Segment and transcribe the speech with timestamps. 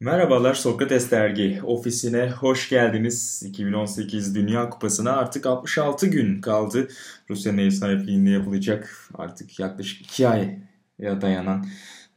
[0.00, 3.42] Merhabalar Sokrates Dergi ofisine hoş geldiniz.
[3.46, 6.88] 2018 Dünya Kupası'na artık 66 gün kaldı.
[7.30, 11.66] Rusya'nın ev sahipliğinde yapılacak artık yaklaşık 2 aya dayanan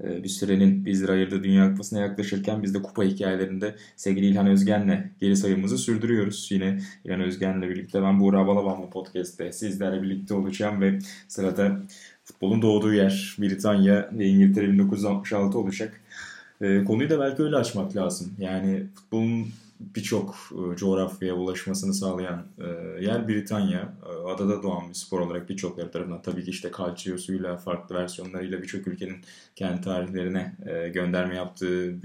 [0.03, 5.11] e, bir sürenin bizlere ayırdığı Dünya Kupası'na yaklaşırken biz de kupa hikayelerinde sevgili İlhan Özgen'le
[5.19, 6.47] geri sayımızı sürdürüyoruz.
[6.51, 11.81] Yine İlhan Özgen'le birlikte ben Buğra Balabanlı Podcast'te sizlerle birlikte olacağım ve sırada
[12.23, 16.01] futbolun doğduğu yer Britanya ve İngiltere 1966 olacak.
[16.61, 18.33] E, konuyu da belki öyle açmak lazım.
[18.39, 19.47] Yani futbolun
[19.79, 22.65] birçok e, coğrafyaya ulaşmasını sağlayan e,
[23.05, 23.93] yer Britanya.
[24.05, 28.87] E, adada doğan bir spor olarak birçokları tarafından tabii ki işte calciosuyla, farklı versiyonlarıyla birçok
[28.87, 29.17] ülkenin
[29.55, 31.95] kendi tarihlerine e, gönderme yaptığı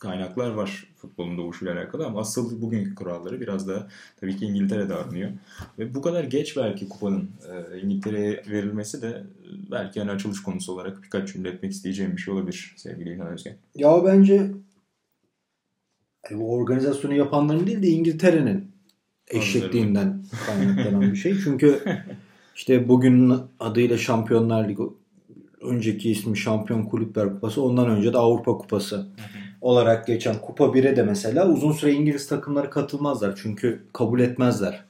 [0.00, 3.88] kaynaklar var futbolun doğuşuyla alakalı ama asıl bugünkü kuralları biraz da
[4.20, 5.30] tabii ki İngiltere'de aranıyor.
[5.78, 9.24] Ve bu kadar geç belki kupanın e, İngiltere'ye verilmesi de
[9.70, 13.56] belki yani açılış konusu olarak birkaç cümle etmek isteyeceğim bir şey olabilir sevgili İlhan Özgen.
[13.74, 14.34] Ya bence
[16.30, 18.70] yani bu organizasyonu yapanların değil de İngiltere'nin
[19.28, 21.38] eşekliğinden kaynaklanan bir şey.
[21.44, 21.80] Çünkü
[22.56, 24.82] işte bugün adıyla Şampiyonlar Ligi
[25.60, 29.06] önceki ismi Şampiyon Kulüpler Kupası ondan önce de Avrupa Kupası
[29.60, 33.38] olarak geçen Kupa 1'e de mesela uzun süre İngiliz takımları katılmazlar.
[33.42, 34.84] Çünkü kabul etmezler.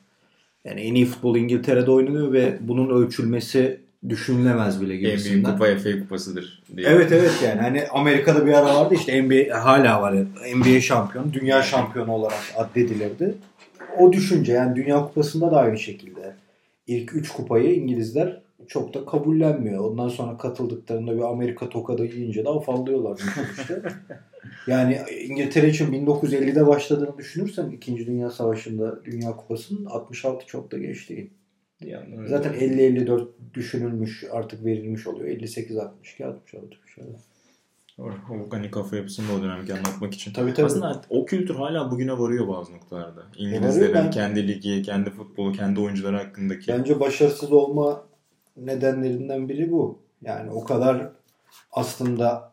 [0.65, 5.51] Yani en iyi futbol İngiltere'de oynanıyor ve bunun ölçülmesi düşünülemez bile gibisinden.
[5.51, 6.63] En büyük kupa FA kupasıdır.
[6.77, 6.89] Diye.
[6.89, 10.15] Evet evet yani hani Amerika'da bir ara vardı işte NBA hala var
[10.57, 13.35] NBA şampiyonu, dünya şampiyonu olarak addedilirdi.
[13.99, 16.35] O düşünce yani dünya kupasında da aynı şekilde.
[16.87, 19.91] İlk 3 kupayı İngilizler çok da kabullenmiyor.
[19.91, 23.21] Ondan sonra katıldıklarında bir Amerika tokadı yiyince de afallıyorlar
[23.61, 23.83] işte.
[24.67, 28.07] Yani İngiltere için 1950'de başladığını düşünürsen 2.
[28.07, 31.31] Dünya Savaşı'nda Dünya Kupası'nın 66 çok da geç değil.
[31.81, 35.29] Yani Zaten 50-54 düşünülmüş artık verilmiş oluyor.
[35.29, 37.05] 58-62 66 bir şey.
[38.51, 40.33] Hani kafa yapısını o dönemki anlatmak için.
[40.33, 40.67] Tabii, tabii.
[40.67, 43.23] Aslında o kültür hala bugüne varıyor bazı noktalarda.
[43.37, 44.11] İngilizlerin ben...
[44.11, 46.73] kendi ligi, kendi futbolu, kendi oyuncuları hakkındaki.
[46.73, 48.05] Bence başarısız olma
[48.57, 49.99] nedenlerinden biri bu.
[50.23, 51.09] Yani o kadar
[51.73, 52.50] aslında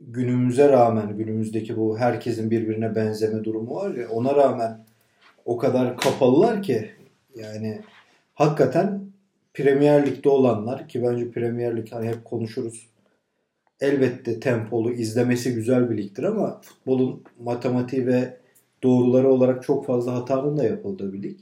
[0.00, 4.84] günümüze rağmen günümüzdeki bu herkesin birbirine benzeme durumu var ya ona rağmen
[5.44, 6.90] o kadar kapalılar ki
[7.34, 7.80] yani
[8.34, 9.06] hakikaten
[9.54, 12.86] Premier Lig'de olanlar ki bence Premier Lig hani hep konuşuruz.
[13.80, 18.36] Elbette tempolu, izlemesi güzel bir ligdir ama futbolun matematiği ve
[18.82, 21.38] doğruları olarak çok fazla hatanın da yapıldığı bir lig.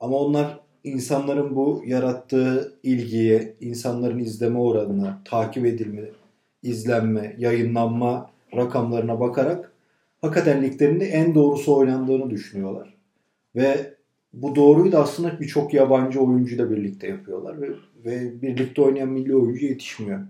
[0.00, 6.02] Ama onlar insanların bu yarattığı ilgiye, insanların izleme oranına, takip edilme,
[6.62, 9.72] izlenme, yayınlanma rakamlarına bakarak
[10.20, 12.94] hakikaten liglerinde en doğrusu oynandığını düşünüyorlar.
[13.56, 13.94] Ve
[14.32, 17.68] bu doğruyu da aslında birçok yabancı oyuncuyla birlikte yapıyorlar ve,
[18.04, 20.20] ve birlikte oynayan milli oyuncu yetişmiyor.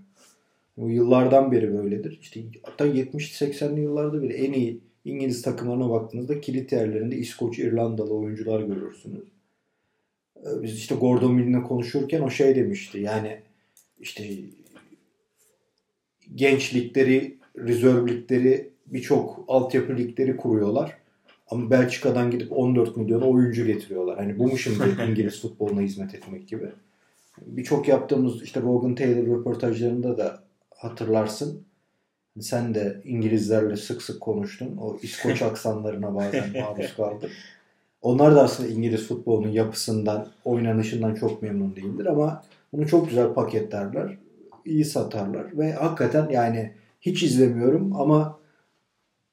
[0.76, 2.18] Bu yıllardan beri böyledir.
[2.22, 8.60] İşte hatta 70-80'li yıllarda bile en iyi İngiliz takımlarına baktığınızda kilit yerlerinde İskoç, İrlandalı oyuncular
[8.60, 9.24] görürsünüz.
[10.36, 13.00] Ee, biz işte Gordon Mill'le konuşurken o şey demişti.
[13.00, 13.40] Yani
[14.00, 14.24] işte
[16.34, 20.96] gençlikleri, rezervlikleri, birçok altyapı ligleri kuruyorlar.
[21.50, 24.18] Ama Belçika'dan gidip 14 milyon oyuncu getiriyorlar.
[24.18, 26.66] Hani bu mu şimdi İngiliz futboluna hizmet etmek gibi.
[27.46, 30.42] Birçok yaptığımız işte Rogan Taylor röportajlarında da
[30.74, 31.62] hatırlarsın.
[32.40, 34.76] Sen de İngilizlerle sık sık konuştun.
[34.76, 37.30] O İskoç aksanlarına bazen maruz kaldın.
[38.02, 44.16] Onlar da aslında İngiliz futbolunun yapısından, oynanışından çok memnun değildir ama bunu çok güzel paketlerler.
[44.64, 48.38] İyi satarlar ve hakikaten yani hiç izlemiyorum ama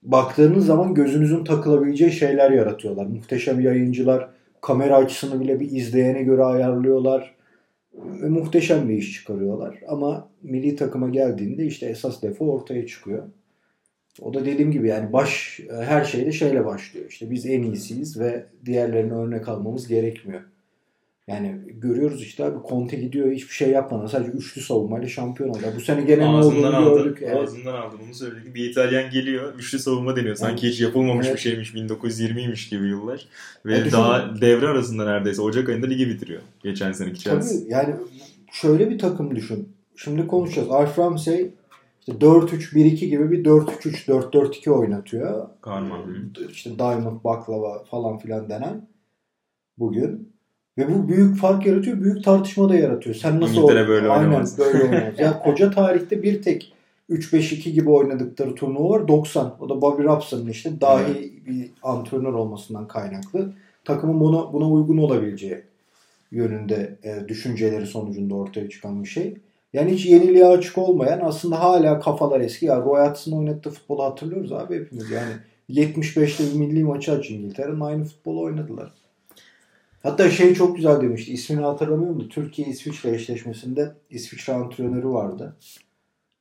[0.01, 3.05] baktığınız zaman gözünüzün takılabileceği şeyler yaratıyorlar.
[3.05, 4.29] Muhteşem yayıncılar
[4.61, 7.35] kamera açısını bile bir izleyene göre ayarlıyorlar
[7.93, 9.79] ve muhteşem bir iş çıkarıyorlar.
[9.87, 13.23] Ama milli takıma geldiğinde işte esas defo ortaya çıkıyor.
[14.21, 17.05] O da dediğim gibi yani baş her şeyde şeyle başlıyor.
[17.09, 20.41] İşte biz en iyisiyiz ve diğerlerine örnek almamız gerekmiyor.
[21.29, 25.75] Yani görüyoruz işte abi Conte gidiyor hiçbir şey yapmadan sadece üçlü savunmayla şampiyon oluyor.
[25.75, 27.19] Bu sene gene ne olduğunu gördük.
[27.21, 27.37] Evet.
[27.37, 28.55] Ağzından aldı bunu söyledi.
[28.55, 30.35] Bir İtalyan geliyor üçlü savunma deniyor.
[30.35, 31.35] Sanki yani, hiç yapılmamış evet.
[31.35, 33.25] bir şeymiş 1920'ymiş gibi yıllar.
[33.65, 36.41] Ve yani daha düşün, devre arasında neredeyse Ocak ayında ligi bitiriyor.
[36.63, 37.59] Geçen seneki Chelsea.
[37.59, 37.95] Tabii yani
[38.51, 39.69] şöyle bir takım düşün.
[39.95, 40.69] Şimdi konuşacağız.
[40.69, 41.51] Alf Ramsey
[41.99, 45.47] işte 4-3-1-2 gibi bir 4-3-3-4-4-2 oynatıyor.
[45.61, 45.97] Karma.
[46.51, 48.87] İşte Diamond, Baklava falan filan denen
[49.77, 50.38] bugün.
[50.79, 53.15] Ve bu büyük fark yaratıyor, büyük tartışma da yaratıyor.
[53.15, 54.57] Sen nasıl İngiltere böyle Aynen oynamaz.
[54.57, 55.19] böyle oynamaz.
[55.19, 56.73] ya koca tarihte bir tek
[57.09, 59.53] 3-5-2 gibi oynadıkları turnuva var 90.
[59.59, 61.47] O da Bobby Robson'ın işte dahi evet.
[61.47, 63.53] bir antrenör olmasından kaynaklı.
[63.85, 65.61] Takımın buna, buna uygun olabileceği
[66.31, 69.37] yönünde e, düşünceleri sonucunda ortaya çıkan bir şey.
[69.73, 72.65] Yani hiç yeniliğe açık olmayan aslında hala kafalar eski.
[72.65, 75.11] Ya Roy Hodgson'ın oynattığı futbolu hatırlıyoruz abi hepimiz.
[75.11, 75.33] Yani
[75.69, 78.98] 75'te bir milli maçı aç İngiltere'nin aynı futbolu oynadılar.
[80.03, 81.33] Hatta şey çok güzel demişti.
[81.33, 85.55] İsmini hatırlamıyorum da Türkiye-İsviçre eşleşmesinde İsviçre antrenörü vardı.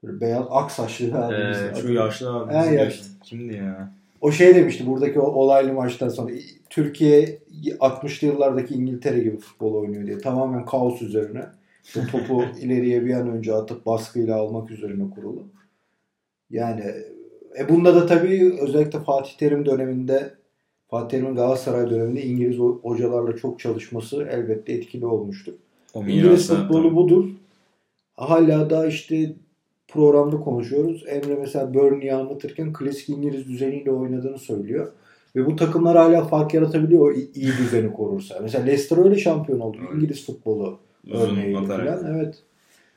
[0.04, 1.58] Böyle beyaz ak saçlı abimiz.
[1.58, 2.52] Ee, şu yaşlı abi.
[2.52, 3.06] Ha, yaşlı.
[3.24, 3.92] Kimdi ya?
[4.20, 6.32] O şey demişti buradaki o olaylı maçtan sonra
[6.70, 7.38] Türkiye
[7.80, 10.18] 60'lı yıllardaki İngiltere gibi futbol oynuyor diye.
[10.18, 11.44] Tamamen kaos üzerine.
[11.84, 15.46] İşte topu ileriye bir an önce atıp baskıyla almak üzerine kurulu.
[16.50, 16.84] Yani
[17.58, 20.34] e bunda da tabii özellikle Fatih Terim döneminde
[20.88, 25.52] Fatih Terim'in Galatasaray döneminde İngiliz hocalarla çok çalışması elbette etkili olmuştur.
[25.94, 26.96] O İngiliz futbolu tabii.
[26.96, 27.28] budur.
[28.16, 29.32] Hala da işte
[29.88, 31.04] programda konuşuyoruz.
[31.08, 34.92] Emre mesela Burnley'i anlatırken klasik İngiliz düzeniyle oynadığını söylüyor.
[35.36, 38.38] Ve bu takımlar hala fark yaratabiliyor o iyi düzeni korursa.
[38.42, 39.76] Mesela Leicester öyle şampiyon oldu.
[39.80, 39.94] Evet.
[39.94, 40.78] İngiliz futbolu
[41.56, 42.00] atarak.
[42.00, 42.14] falan.
[42.16, 42.42] Evet.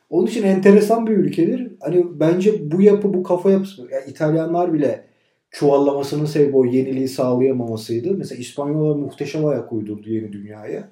[0.10, 1.72] Onun için enteresan bir ülkedir.
[1.80, 5.11] Hani bence bu yapı, bu kafa yapısı, yani İtalyanlar bile
[5.52, 8.18] çuvallamasının sebebi o yeniliği sağlayamamasıydı.
[8.18, 10.90] Mesela İspanyollar muhteşem ayak uydurdu yeni dünyaya.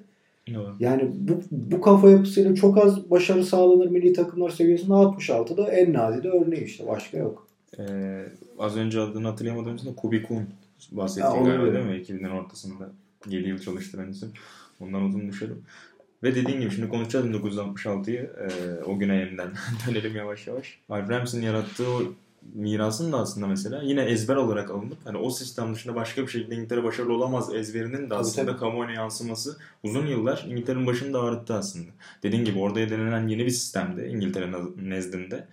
[0.80, 6.28] Yani bu, bu kafa yapısıyla çok az başarı sağlanır milli takımlar seviyesinde 66'da en nadide
[6.28, 7.46] örneği işte başka yok.
[7.78, 8.24] Ee,
[8.58, 10.48] az önce adını hatırlayamadığım için de Kubikun
[10.92, 11.92] bahsettiğim galiba değil mi?
[11.92, 12.90] 2000'lerin ortasında
[13.28, 14.32] 7 yıl çalıştıran isim.
[14.80, 15.62] Ondan uzun düşelim.
[16.22, 18.30] Ve dediğin gibi şimdi konuşacağız 1966'yı.
[18.40, 19.48] Ee, o güne yeniden
[19.88, 20.78] dönelim yavaş yavaş.
[20.88, 22.02] Alf Ramsey'in yarattığı o
[22.54, 26.54] mirasın da aslında mesela yine ezber olarak alınıp hani o sistem dışında başka bir şekilde
[26.54, 28.60] İngiltere başarılı olamaz ezberinin de aslında tabii.
[28.60, 31.90] kamuoyuna yansıması uzun yıllar İngiltere'nin başını da ağrıttı aslında.
[32.22, 35.46] Dediğin gibi orada denenen yeni bir sistemde İngiltere nezdinde.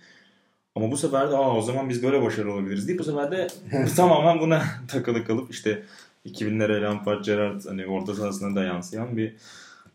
[0.74, 3.46] Ama bu sefer de Aa, o zaman biz böyle başarılı olabiliriz deyip bu sefer de
[3.96, 5.82] tamamen buna takılı kalıp işte
[6.26, 9.34] 2000'lere Lampard, Gerrard hani orta sahasına da yansıyan bir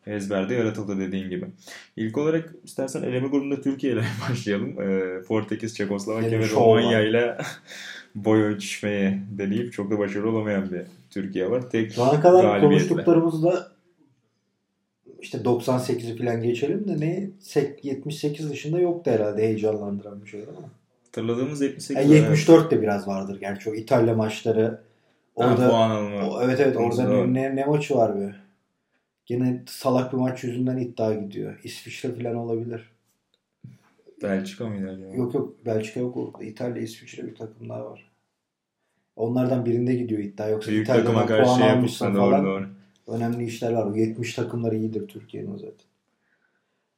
[0.07, 1.45] ezberde yaratıldı dediğin gibi.
[1.97, 4.81] İlk olarak istersen eleme grubunda Türkiye ile başlayalım.
[4.81, 7.38] Ee, Portekiz, Çekoslovakya ve Romanya ile
[8.15, 11.69] boy ölçüşmeye deneyip çok da başarılı olamayan bir Türkiye var.
[11.69, 13.71] Tek Şu ana kadar konuştuklarımızda
[15.21, 20.67] işte 98'i falan geçelim de ne sek- 78 dışında yoktu herhalde heyecanlandıran bir şey ama.
[21.05, 24.79] Hatırladığımız 78 Yani 74 de biraz vardır gerçi o İtalya maçları
[25.35, 26.29] orada Ha, puan alma.
[26.29, 28.35] o- evet evet orada ne, ne, ne maçı var be?
[29.29, 31.59] Yine salak bir maç yüzünden iddia gidiyor.
[31.63, 32.91] İsviçre falan olabilir.
[34.23, 35.15] Belçika mıydı acaba?
[35.15, 36.43] Yok yok Belçika yok orada.
[36.43, 38.11] İtalya, İsviçre bir takım daha var.
[39.15, 40.47] Onlardan birinde gidiyor iddia.
[40.47, 42.45] Yoksa Büyük İtalya'dan takıma puan yapıp almışsın doğru falan.
[42.45, 42.65] doğru.
[43.07, 43.85] Önemli işler var.
[43.85, 45.85] O 70 takımları iyidir Türkiye'nin zaten.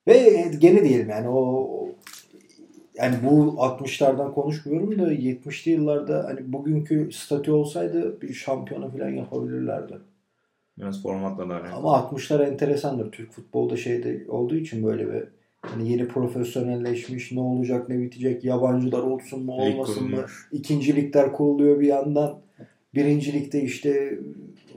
[0.07, 1.95] Ve gene diyelim yani o o-
[2.95, 9.93] yani bu 60'lardan konuşmuyorum da 70'li yıllarda hani bugünkü statü olsaydı bir şampiyona falan yapabilirlerdi.
[10.77, 11.73] Biraz formatla da alakalı.
[11.73, 13.11] Ama 60'lar enteresandır.
[13.11, 15.23] Türk futbolda şeyde olduğu için böyle bir
[15.61, 20.47] hani yeni profesyonelleşmiş ne olacak ne bitecek yabancılar olsun mu olmasın mı kurulmuş.
[20.51, 22.39] ikinci ligler kuruluyor bir yandan
[22.95, 24.19] birinci ligde işte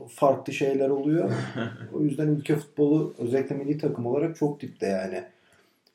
[0.09, 1.31] farklı şeyler oluyor
[1.93, 5.25] o yüzden ülke futbolu özellikle milli takım olarak çok dipte yani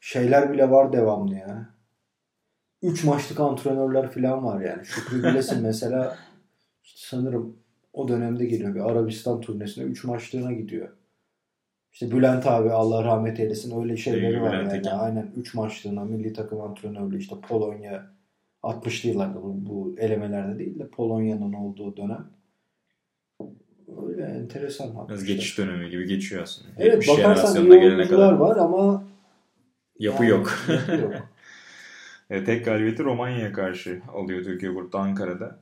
[0.02, 1.70] şeyler bile var devamlı ya
[2.82, 6.18] 3 maçlık antrenörler falan var yani Şükrü Gülesin mesela
[6.84, 7.56] sanırım
[7.94, 10.90] o dönemde geliyor bir Arabistan turnesine 3 maçlığına gidiyor.
[11.92, 14.78] İşte Bülent abi Allah rahmet eylesin öyle şeyleri var yani.
[14.78, 14.98] Eken.
[14.98, 18.06] Aynen 3 maçlığına milli takım antrenörlüğü işte Polonya
[18.64, 22.26] 60'lı yıllarda bu, bu elemelerde değil de Polonya'nın olduğu dönem.
[24.08, 25.08] Öyle enteresan.
[25.10, 25.28] Biraz 60'lar.
[25.28, 26.70] geçiş dönemi gibi geçiyor aslında.
[26.78, 28.34] Evet 70 bakarsan iyi oyuncular kadar.
[28.34, 29.04] var ama
[30.00, 30.58] Yapı yani yok.
[30.70, 31.14] yapı yok.
[32.30, 35.60] E, tek galibiyeti Romanya'ya karşı alıyor Türkiye grupta Ankara'da.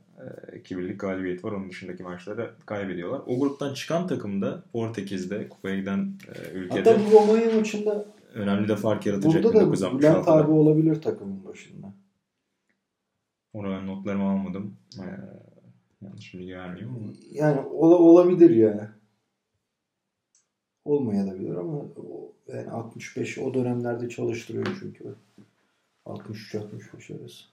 [0.56, 1.52] 2 birlik galibiyet var.
[1.52, 3.20] Onun dışındaki maçları kaybediyorlar.
[3.26, 8.68] O gruptan çıkan takım da Portekiz'de kupaya giden e, ülkede Hatta bu Romanya maçında önemli
[8.68, 10.32] de fark yaratacak burada da Bülent 1966'da.
[10.32, 11.86] abi olabilir takımın başında.
[13.52, 14.76] Onu ben notlarımı almadım.
[14.98, 15.04] E,
[16.04, 17.12] yanlış bilgi vermeyeyim ama.
[17.32, 18.92] Yani ola, olabilir ya.
[20.84, 25.14] Olmayabilir ama o- yani 65 o dönemlerde çalıştırıyor çünkü.
[26.06, 27.44] 63-65 arası.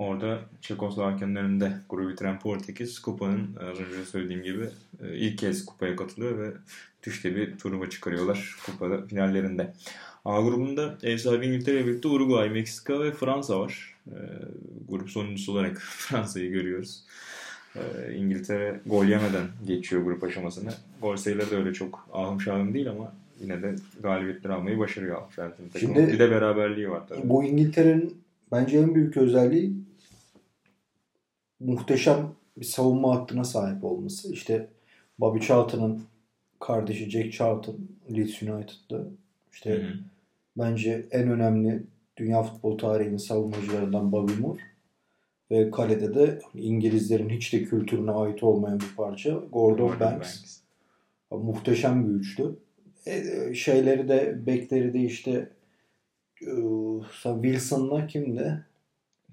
[0.00, 4.68] Orada Çekoslovakya'nın önünde grubu bitiren Portekiz kupanın az önce söylediğim gibi
[5.02, 6.52] e, ilk kez kupaya katılıyor ve
[7.02, 9.72] düşte bir turnuva çıkarıyorlar kupada finallerinde.
[10.24, 13.96] A grubunda ev sahibi İngiltere birlikte Uruguay, Meksika ve Fransa var.
[14.06, 14.16] E,
[14.88, 17.04] grup sonuncusu olarak Fransa'yı görüyoruz.
[17.76, 20.70] E, İngiltere gol yemeden geçiyor grup aşamasını.
[21.02, 25.68] Gol sayıları da öyle çok ahım şahım değil ama yine de galibiyetleri almayı başarıyor Fransa'nın
[25.68, 25.96] takımı.
[25.96, 27.20] Bir de beraberliği var tabii.
[27.24, 28.14] Bu İngiltere'nin
[28.52, 29.79] bence en büyük özelliği
[31.60, 34.32] muhteşem bir savunma hattına sahip olması.
[34.32, 34.68] İşte
[35.18, 36.02] Bobby Charlton'ın
[36.60, 37.78] kardeşi Jack Charlton
[38.16, 39.04] Leeds United'da.
[39.52, 39.92] İşte Hı hı.
[40.56, 41.82] bence en önemli
[42.16, 44.60] dünya futbol tarihinin savunmacılarından Bobby Moore.
[45.50, 50.00] Ve kalede de İngilizlerin hiç de kültürüne ait olmayan bir parça Gordon, Gordon Banks.
[50.00, 50.60] Banks.
[51.30, 52.56] Muhteşem bir üçlü.
[53.06, 55.50] E, şeyleri de bekleri de işte
[56.42, 56.52] e,
[57.22, 58.66] Wilson'la kimdi?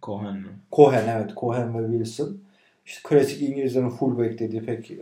[0.03, 0.47] Cohen mi?
[0.71, 2.37] Cohen evet Cohen ve Wilson.
[2.85, 4.97] İşte klasik İngilizlerin full back dediği pek e,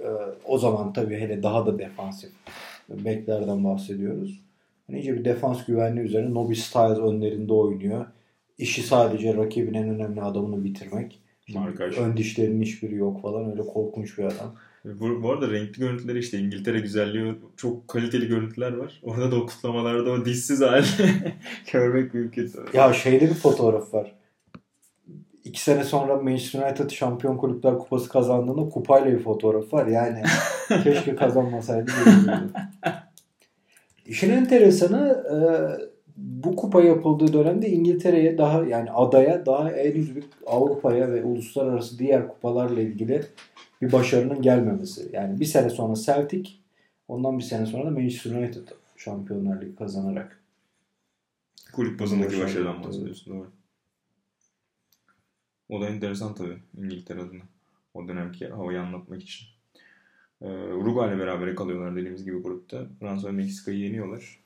[0.45, 2.29] o zaman tabii hele daha da defansif
[2.89, 4.41] beklerden bahsediyoruz.
[4.89, 8.05] Yani iyice bir defans güvenliği üzerine Nobby Styles önlerinde oynuyor.
[8.57, 11.19] İşi sadece rakibin en önemli adamını bitirmek.
[11.47, 11.97] İşte Markaj.
[11.97, 14.55] ön dişlerinin hiçbiri yok falan öyle korkunç bir adam.
[14.85, 19.01] Bu, bu arada renkli görüntüleri işte İngiltere güzelliği çok kaliteli görüntüler var.
[19.03, 20.85] Orada da o kutlamalarda o dişsiz hali
[21.71, 22.51] görmek mümkün.
[22.73, 24.15] Ya şeyde bir fotoğraf var.
[25.45, 29.87] İki sene sonra Manchester United Şampiyon Kulüpler Kupası kazandığında kupayla bir fotoğraf var.
[29.87, 30.21] Yani
[30.83, 31.91] keşke kazanmasaydı.
[34.05, 35.37] İşin enteresanı e,
[36.17, 42.27] bu kupa yapıldığı dönemde İngiltere'ye daha yani adaya daha henüz bir Avrupa'ya ve uluslararası diğer
[42.27, 43.21] kupalarla ilgili
[43.81, 45.09] bir başarının gelmemesi.
[45.13, 46.49] Yani bir sene sonra Celtic
[47.07, 50.41] ondan bir sene sonra da Manchester United Şampiyonlar Ligi kazanarak.
[51.73, 53.47] Kulüp bazındaki başarıdan bahsediyorsun doğru.
[55.69, 57.41] O da enteresan tabii İngiltere adına.
[57.93, 59.47] O dönemki havayı anlatmak için.
[60.41, 62.85] Ee, Uruguay'la beraber kalıyorlar dediğimiz gibi grupta.
[62.99, 64.39] Fransa ve Meksika'yı yeniyorlar.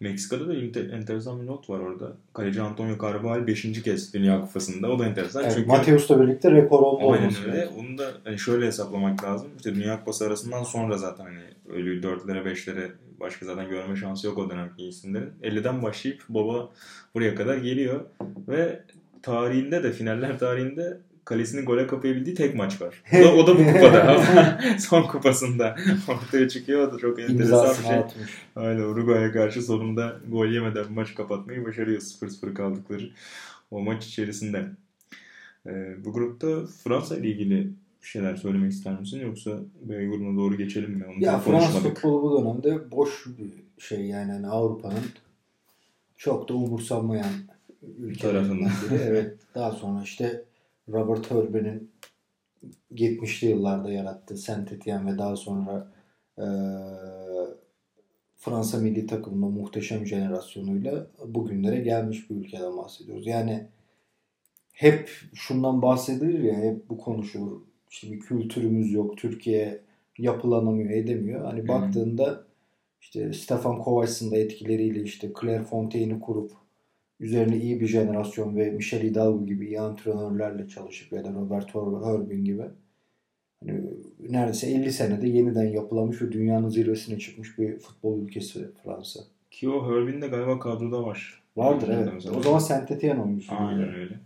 [0.00, 2.16] Meksika'da da enter- enteresan bir not var orada.
[2.34, 3.82] Kaleci Antonio Carvajal 5.
[3.82, 4.90] kez Dünya Kupası'nda.
[4.90, 5.68] O da enteresan Evet, çünkü...
[5.68, 7.60] Mateus'la birlikte rekor olma Aynen öyle.
[7.60, 7.74] lazım.
[7.78, 9.48] Onu da hani şöyle hesaplamak lazım.
[9.56, 12.90] İşte Dünya Kupası arasından sonra zaten hani ölü dörtlere beşlere
[13.20, 15.30] başka zaten görme şansı yok o dönemki isimlerin.
[15.42, 16.70] 50'den başlayıp baba
[17.14, 18.00] buraya kadar geliyor
[18.48, 18.82] ve
[19.22, 23.02] tarihinde de finaller tarihinde kalesini gole kapayabildiği tek maç var.
[23.12, 24.20] O da, o da bu kupada.
[24.78, 25.76] Son kupasında
[26.08, 26.88] ortaya çıkıyor.
[26.88, 27.96] O da çok enteresan bir şey.
[27.96, 28.30] atmış.
[28.56, 33.10] Aynen Uruguay'a karşı sonunda gol yemeden maç kapatmayı başarıyor 0-0 kaldıkları
[33.70, 34.66] o maç içerisinde.
[35.66, 37.70] Ee, bu grupta Fransa ile ilgili
[38.02, 39.50] bir şeyler söylemek ister misin yoksa
[39.82, 41.04] B grubuna doğru geçelim mi?
[41.06, 45.04] Onu Ya Fransız futbolu bu dönemde boş bir şey yani hani Avrupa'nın
[46.16, 47.32] çok da umursanmayan
[47.82, 48.70] ülkelerinden Tarafından.
[48.90, 49.02] biri.
[49.08, 49.38] Evet.
[49.54, 50.44] Daha sonra işte
[50.88, 51.90] Robert Herbe'nin
[52.92, 55.92] 70'li yıllarda yarattığı Saint Etienne ve daha sonra
[56.38, 56.44] eee,
[58.36, 63.26] Fransa milli takımının muhteşem jenerasyonuyla bugünlere gelmiş bir ülkeden bahsediyoruz.
[63.26, 63.66] Yani
[64.72, 67.60] hep şundan bahsedilir ya hep bu konuşulur.
[67.90, 69.16] İşte bir kültürümüz yok.
[69.16, 69.80] Türkiye
[70.18, 71.44] yapılanamıyor, edemiyor.
[71.44, 72.44] Hani baktığında
[73.00, 76.52] işte Stefan Kovacs'ın da etkileriyle işte Clairefontaine'i kurup
[77.20, 82.44] üzerine iyi bir jenerasyon ve Michel Hidalgo gibi iyi antrenörlerle çalışıp ya da Robert Herbin
[82.44, 82.62] gibi
[83.60, 83.80] hani
[84.30, 89.20] neredeyse 50 senede yeniden yapılamış ve dünyanın zirvesine çıkmış bir futbol ülkesi Fransa.
[89.50, 91.42] Ki o Herbin de galiba kadroda var.
[91.56, 92.26] Vardır evet.
[92.36, 93.54] O zaman Saint Etienne oyuncusu.
[93.58, 94.18] Aynen öyle.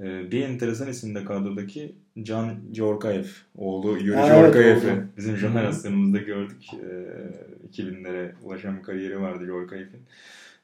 [0.00, 3.24] Ee, bir enteresan isim de kadrodaki Can Jorkaev.
[3.56, 4.82] Oğlu Yuri Ha, evet,
[5.16, 6.66] bizim jenerasyonumuzda gördük.
[6.74, 10.02] Ee, 2000'lere ulaşan bir kariyeri vardı Jorkaev'in.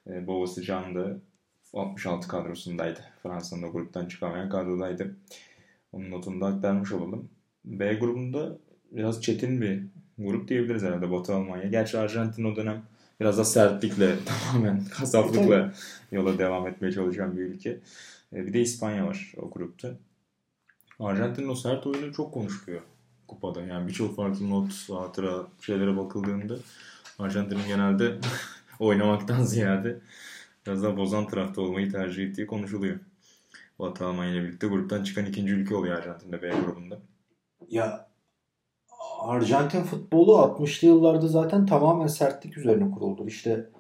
[0.07, 1.19] Ee, babası Can da
[1.75, 3.01] 66 kadrosundaydı.
[3.23, 5.17] Fransa'nın o gruptan çıkamayan kadrodaydı.
[5.93, 7.29] Onun notunu da aktarmış olalım.
[7.65, 8.59] B grubunda
[8.93, 9.83] biraz çetin bir
[10.19, 11.69] grup diyebiliriz herhalde Batı Almanya.
[11.69, 12.83] Gerçi Arjantin o dönem
[13.21, 14.17] biraz da sertlikle
[14.53, 15.73] tamamen kasaplıkla
[16.13, 17.81] yola devam etmeye çalışan bir ülke.
[18.33, 19.91] E, Bir de İspanya var o grupta.
[21.01, 22.81] Arjantin'in o sert oyunu çok konuşuluyor
[23.29, 23.63] kupada.
[23.63, 26.57] Yani birçok farklı not, hatıra şeylere bakıldığında
[27.19, 28.19] Arjantin'in genelde
[28.81, 30.01] oynamaktan ziyade
[30.69, 33.01] biraz daha bozan tarafta olmayı tercih ettiği konuşuluyor.
[33.79, 36.99] Batı Almanya ile birlikte gruptan çıkan ikinci ülke oluyor Arjantin'de B grubunda.
[37.69, 38.09] Ya
[39.21, 43.27] Arjantin futbolu 60'lı yıllarda zaten tamamen sertlik üzerine kuruldu.
[43.27, 43.71] İşte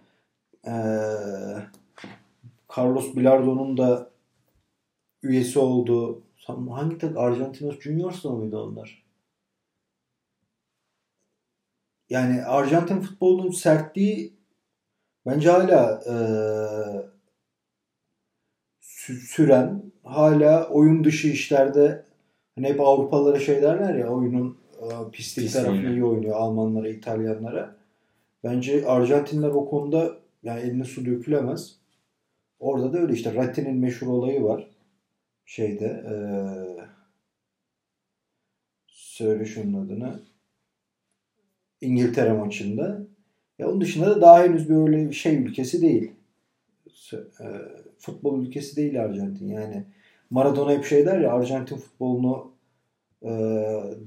[0.66, 1.66] eee,
[2.76, 4.10] Carlos Bilardo'nun da
[5.22, 6.22] üyesi olduğu
[6.70, 9.04] hangi tak Argentinos Juniors mıydı onlar?
[12.10, 14.37] Yani Arjantin futbolunun sertliği
[15.28, 16.02] bence hala
[18.82, 22.04] sü- süren hala oyun dışı işlerde
[22.54, 25.68] hani hep Avrupalılara şey derler ya oyunun e, pislik Pisliğine.
[25.68, 27.76] tarafını iyi oynuyor Almanlara, İtalyanlara.
[28.44, 31.78] Bence Arjantinler o konuda yani eline su dökülemez.
[32.58, 34.70] Orada da öyle işte Ratti'nin meşhur olayı var.
[35.44, 36.14] Şeyde e,
[38.86, 40.20] söyle şunun adını
[41.80, 43.07] İngiltere maçında.
[43.58, 46.12] Ya onun dışında da daha henüz böyle şey ülkesi değil.
[47.12, 47.46] E,
[47.98, 49.48] futbol ülkesi değil Arjantin.
[49.48, 49.84] Yani
[50.30, 52.52] Maradona hep şey der ya Arjantin futbolunu
[53.22, 53.30] e,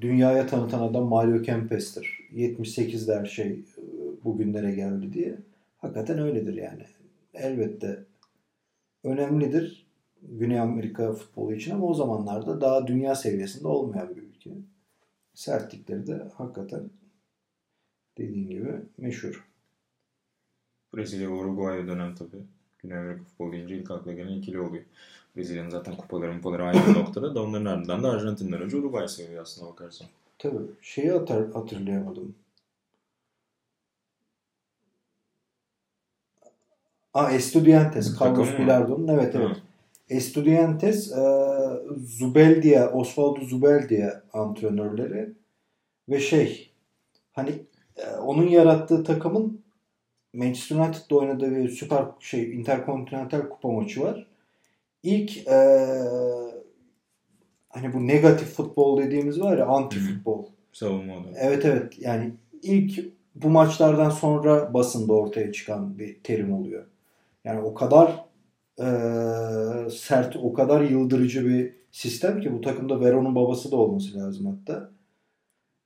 [0.02, 2.20] dünyaya tanıtan adam Mario Kempes'tir.
[2.34, 3.84] 78'de her şey e,
[4.24, 5.36] bugünlere geldi diye.
[5.78, 6.84] Hakikaten öyledir yani.
[7.34, 8.00] Elbette
[9.04, 9.88] önemlidir
[10.22, 14.50] Güney Amerika futbolu için ama o zamanlarda daha dünya seviyesinde olmayan bir ülke.
[15.34, 16.90] Sertlikleri de hakikaten
[18.18, 19.48] dediğin gibi meşhur.
[20.96, 22.44] Brezilya ve Uruguay'da dönem tabii.
[22.80, 24.84] Güney Amerika futbolu deyince ilk akla gelen ikili oluyor.
[25.36, 29.72] Brezilya'nın zaten kupaları kupaları aynı noktada da onların ardından da Arjantin'den önce Uruguay seviyor aslında
[29.72, 30.08] bakarsan.
[30.40, 30.58] Tabii.
[30.82, 32.36] Şeyi hatır, hatırlayamadım.
[37.14, 38.20] Aa Estudiantes.
[38.22, 38.50] Carlos?
[38.60, 39.08] Bilardo'nun.
[39.08, 39.48] Evet evet.
[39.48, 39.62] Hı.
[40.10, 41.24] Estudiantes e,
[41.98, 45.30] Zubeldia, Osvaldo Zubeldia antrenörleri
[46.10, 46.72] ve şey
[47.34, 47.52] hani
[48.08, 49.62] onun yarattığı takımın
[50.34, 54.28] Manchester United'da oynadığı bir süper şey Interkontinental Kupa maçı var.
[55.04, 55.58] İlk e,
[57.70, 60.46] hani bu negatif futbol dediğimiz var ya anti futbol.
[60.74, 61.36] Savunma olarak.
[61.40, 63.00] Evet evet yani ilk
[63.36, 66.86] bu maçlardan sonra basında ortaya çıkan bir terim oluyor.
[67.44, 68.26] Yani o kadar
[68.80, 74.46] eee, sert, o kadar yıldırıcı bir sistem ki bu takımda Veron'un babası da olması lazım
[74.46, 74.90] hatta.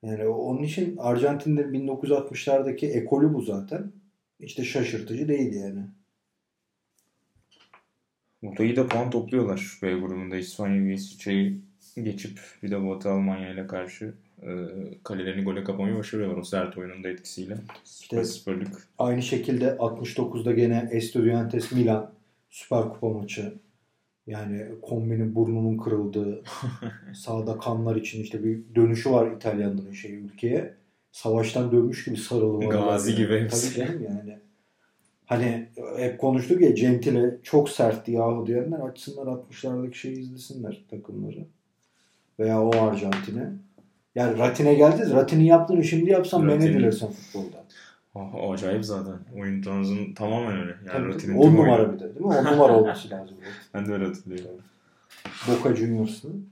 [0.05, 3.91] Yani onun için Arjantin'de 1960'lardaki ekolü bu zaten.
[4.57, 5.81] De şaşırtıcı değil yani.
[8.43, 9.79] Burada iyi de puan topluyorlar.
[9.81, 11.61] B grubunda İspanya ve İsviçre'yi
[11.95, 14.49] geçip bir de Batı Almanya ile karşı e,
[15.03, 17.57] kalelerini gole kapamayı başarıyorlar o sert oyunun da etkisiyle.
[17.85, 18.87] İşte- 0-0'lık.
[18.97, 22.11] Aynı şekilde 69'da gene Estudiantes Milan
[22.49, 23.53] Süper Kupa maçı.
[24.27, 26.43] Yani kombinin burnunun kırıldığı,
[27.15, 30.73] sağda kanlar için işte bir dönüşü var İtalyanların şey ülkeye.
[31.11, 32.71] Savaştan dönmüş gibi sarılı var.
[32.71, 33.17] Gazi Yani.
[33.17, 33.75] gibi hepsi.
[33.75, 34.39] Tabii canım yani.
[35.25, 41.45] Hani hep konuştuk ya Gentile çok sertti yahu diyenler açsınlar 60'lardaki şeyi izlesinler takımları.
[42.39, 43.49] Veya o Arjantin'e.
[44.15, 45.11] Yani Ratine geldiniz.
[45.13, 47.65] Ratinin yaptığını şimdi yapsam beni Ratini- edilirsin futbolda.
[48.15, 49.13] O, o acayip zaten.
[49.35, 50.71] Oyun tarzın tamamen öyle.
[50.71, 51.21] Yani Tabii, tabii.
[51.21, 51.93] tüm 10 numara oyunu.
[51.93, 52.25] bir de değil mi?
[52.25, 53.37] 10 numara olması lazım.
[53.73, 54.61] Ben de öyle hatırlıyorum.
[55.47, 56.49] Boca Juniors'ın.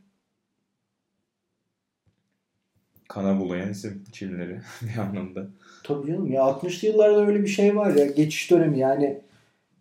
[3.08, 5.48] Kana bulayan isim Çinlileri bir anlamda.
[5.83, 9.22] Tabii canım ya 60'lı yıllarda öyle bir şey var ya geçiş dönemi yani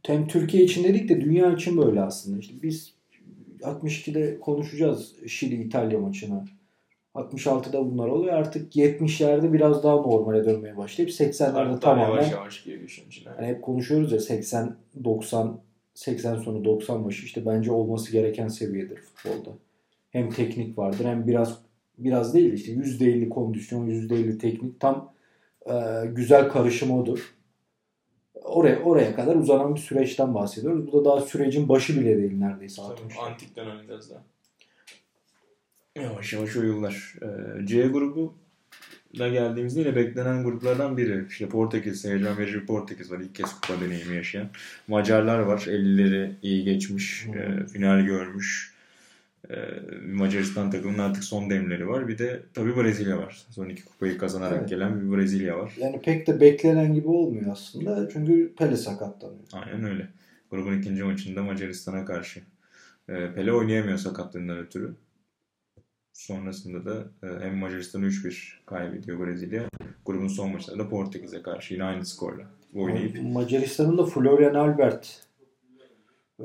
[0.06, 2.38] hem Türkiye için dedik de dünya için böyle aslında.
[2.38, 2.92] İşte biz
[3.60, 6.44] 62'de konuşacağız Şili İtalya maçını.
[7.14, 8.34] 66'da bunlar oluyor.
[8.34, 13.32] Artık 70'lerde biraz daha normale dönmeye başlayıp 80'lerde Hatta tamamen yavaş yavaş geliyor işin içine.
[13.36, 15.60] hani hep konuşuyoruz ya 80 90
[15.94, 19.56] 80 sonu 90 başı işte bence olması gereken seviyedir futbolda.
[20.10, 21.58] Hem teknik vardır hem biraz
[21.98, 25.12] biraz değil işte %50 kondisyon, %50 teknik tam
[25.66, 25.72] e,
[26.06, 27.34] güzel karışım odur.
[28.34, 30.86] Oraya oraya kadar uzanan bir süreçten bahsediyoruz.
[30.86, 32.82] Bu da daha sürecin başı bile değil neredeyse.
[32.82, 33.16] Tabii, 60.
[33.18, 34.22] antik dönem biraz daha.
[35.96, 37.14] Yavaş yavaş o yıllar.
[37.22, 38.34] Ee, C grubu
[39.18, 41.24] da geldiğimizde yine beklenen gruplardan biri.
[41.28, 43.20] İşte Portekiz, heyecan verici bir Portekiz var.
[43.20, 44.50] İlk kez kupa deneyimi yaşayan.
[44.88, 45.58] Macarlar var.
[45.58, 47.26] 50'leri iyi geçmiş.
[47.26, 47.38] Hmm.
[47.38, 48.74] e, final görmüş.
[49.50, 49.54] E,
[50.12, 52.08] Macaristan takımının artık son demleri var.
[52.08, 53.42] Bir de tabii Brezilya var.
[53.50, 54.68] Son iki kupayı kazanarak Evet.
[54.68, 55.72] gelen bir Brezilya var.
[55.78, 58.08] Yani pek de beklenen gibi olmuyor aslında.
[58.12, 59.44] Çünkü Pele sakatlanıyor.
[59.52, 60.08] Aynen öyle.
[60.50, 62.40] Grubun ikinci maçında Macaristan'a karşı.
[63.08, 64.94] E, Pele oynayamıyor sakatlığından ötürü.
[66.12, 67.04] Sonrasında da
[67.42, 69.68] hem Macaristan'ı 3-1 kaybediyor Brezilya.
[70.06, 75.26] Grubun son maçında da Portekiz'e karşı yine aynı skorla oynayıp Macaristan'ın da Florian Albert
[76.38, 76.44] e,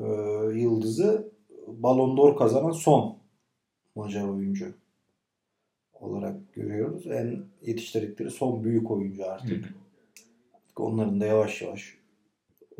[0.54, 1.32] yıldızı
[1.66, 3.18] Ballon d'Or kazanan son
[3.94, 4.74] Macar oyuncu
[5.92, 7.06] olarak görüyoruz.
[7.06, 9.74] En yetiştirdikleri son büyük oyuncu artık.
[10.76, 11.98] Onların da yavaş yavaş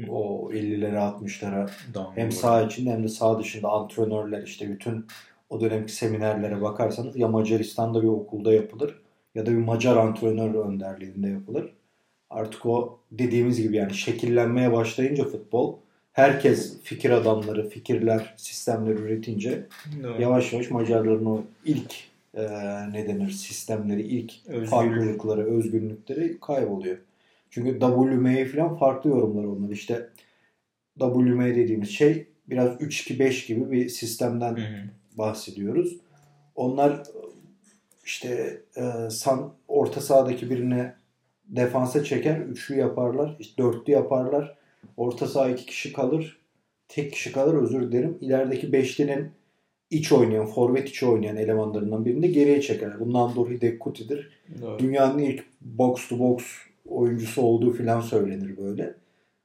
[0.08, 1.70] o 50'lere 60'lara
[2.14, 5.06] hem sağ içinde hem de sağ dışında antrenörler işte bütün
[5.50, 9.02] o dönemki seminerlere bakarsanız ya Macaristan'da bir okulda yapılır
[9.34, 11.72] ya da bir Macar antrenör önderliğinde yapılır.
[12.30, 15.76] Artık o dediğimiz gibi yani şekillenmeye başlayınca futbol
[16.12, 19.66] herkes fikir adamları, fikirler, sistemler üretince
[20.02, 20.22] Doğru.
[20.22, 21.94] yavaş yavaş Macarların o ilk
[22.34, 22.42] e,
[22.92, 24.66] ne denir sistemleri, ilk Özgür.
[24.66, 26.98] farklılıkları, özgünlükleri kayboluyor.
[27.50, 29.70] Çünkü WM'yi falan farklı yorumlar onlar.
[29.70, 30.08] İşte
[30.98, 34.82] WM dediğimiz şey biraz 3-2-5 gibi bir sistemden Hı hı.
[35.18, 35.96] Bahsediyoruz.
[36.54, 37.02] Onlar
[38.04, 40.94] işte e, san, orta sahadaki birine
[41.44, 44.58] defansa çeker, üçlü yaparlar, işte dörtlü yaparlar.
[44.96, 46.38] Orta saha iki kişi kalır,
[46.88, 48.18] tek kişi kalır özür dilerim.
[48.20, 49.30] İlerideki beşlinin
[49.90, 53.00] iç oynayan, forvet içi oynayan elemanlarından birini de geriye çekerler.
[53.00, 54.30] Bundan Nandor Hidekuti'dir.
[54.62, 54.78] Doğru.
[54.78, 56.42] Dünyanın ilk box to box
[56.86, 58.94] oyuncusu olduğu filan söylenir böyle.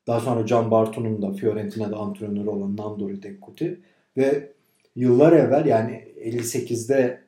[0.07, 3.81] Daha sonra Can Bartu'nun da Fiorentina'da antrenörü olan Nandor Hidekuti
[4.17, 4.52] ve
[4.95, 7.23] yıllar evvel yani 58'de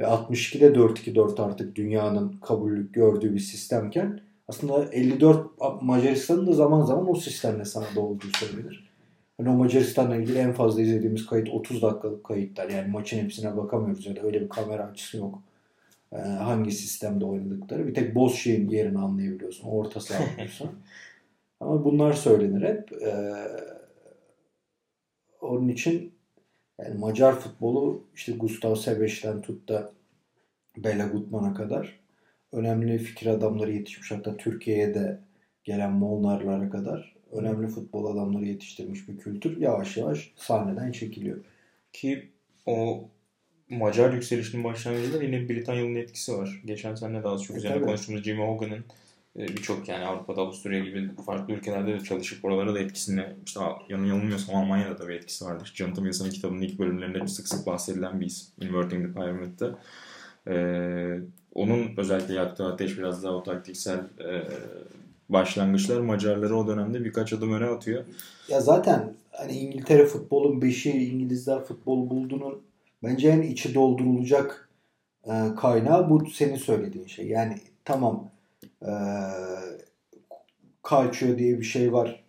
[0.00, 5.46] ve 62'de 4-2-4 artık dünyanın kabul gördüğü bir sistemken aslında 54
[5.82, 8.90] Macaristan'ın da zaman zaman o sistemle sahada olduğu söylenir.
[9.36, 12.68] Hani o Macaristan'la ilgili en fazla izlediğimiz kayıt 30 dakikalık kayıtlar.
[12.68, 15.42] Yani maçın hepsine bakamıyoruz ya da öyle bir kamera açısı yok.
[16.12, 17.86] Ee, hangi sistemde oynadıkları.
[17.86, 19.68] Bir tek boss şeyin yerini anlayabiliyorsun.
[19.68, 20.70] Orta saha anlıyorsun.
[21.60, 22.92] Ama bunlar söylenir hep.
[23.02, 23.32] Ee,
[25.40, 26.13] onun için
[26.80, 29.92] yani Macar futbolu işte Gustav Sebeş'ten tut da
[30.76, 32.00] Bela Gutman'a kadar
[32.52, 34.10] önemli fikir adamları yetişmiş.
[34.10, 35.20] Hatta Türkiye'ye de
[35.64, 41.44] gelen Molnarlara kadar önemli futbol adamları yetiştirmiş bir kültür yavaş yavaş sahneden çekiliyor.
[41.92, 42.28] Ki
[42.66, 43.08] o
[43.70, 46.62] Macar yükselişinin başlangıcında yine Britanyalı'nın etkisi var.
[46.64, 47.86] Geçen sene de az çok E, üzerine tabii.
[47.86, 48.84] konuştuğumuz Jimmy Hogan'ın
[49.36, 54.54] birçok yani Avrupa'da Avusturya gibi farklı ülkelerde de çalışıp oralara da etkisini işte yanı yanılmıyorsam
[54.56, 55.72] Almanya'da da bir etkisi vardır.
[55.74, 58.48] Jonathan Wilson'ın kitabının ilk bölümlerinde sık sık bahsedilen bir isim.
[58.60, 59.70] Inverting the Pyramid'de.
[60.48, 61.20] Ee,
[61.54, 64.42] onun özellikle yaktığı ateş biraz daha o taktiksel e,
[65.28, 68.04] başlangıçlar Macarları o dönemde birkaç adım öne atıyor.
[68.48, 72.62] Ya zaten hani İngiltere futbolun beşi İngilizler futbol bulduğunun
[73.02, 74.68] bence en içi doldurulacak
[75.24, 77.26] e, kaynağı bu senin söylediğin şey.
[77.26, 78.30] Yani tamam
[78.84, 78.92] e,
[80.90, 82.24] Calcio diye bir şey var.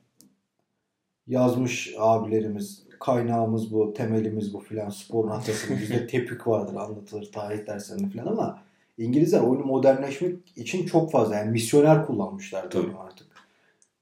[1.27, 5.77] Yazmış abilerimiz kaynağımız bu, temelimiz bu filan sporun atasını.
[5.77, 8.61] Bizde tepik vardır anlatılır tarih derslerinde filan ama
[8.97, 13.27] İngilizler oyunu modernleşmek için çok fazla yani misyoner kullanmışlar artık.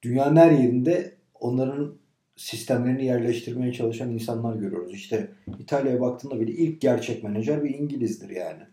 [0.01, 1.95] Dünyanın her yerinde onların
[2.35, 4.93] sistemlerini yerleştirmeye çalışan insanlar görüyoruz.
[4.93, 8.63] İşte İtalya'ya baktığında bile ilk gerçek menajer bir İngilizdir yani.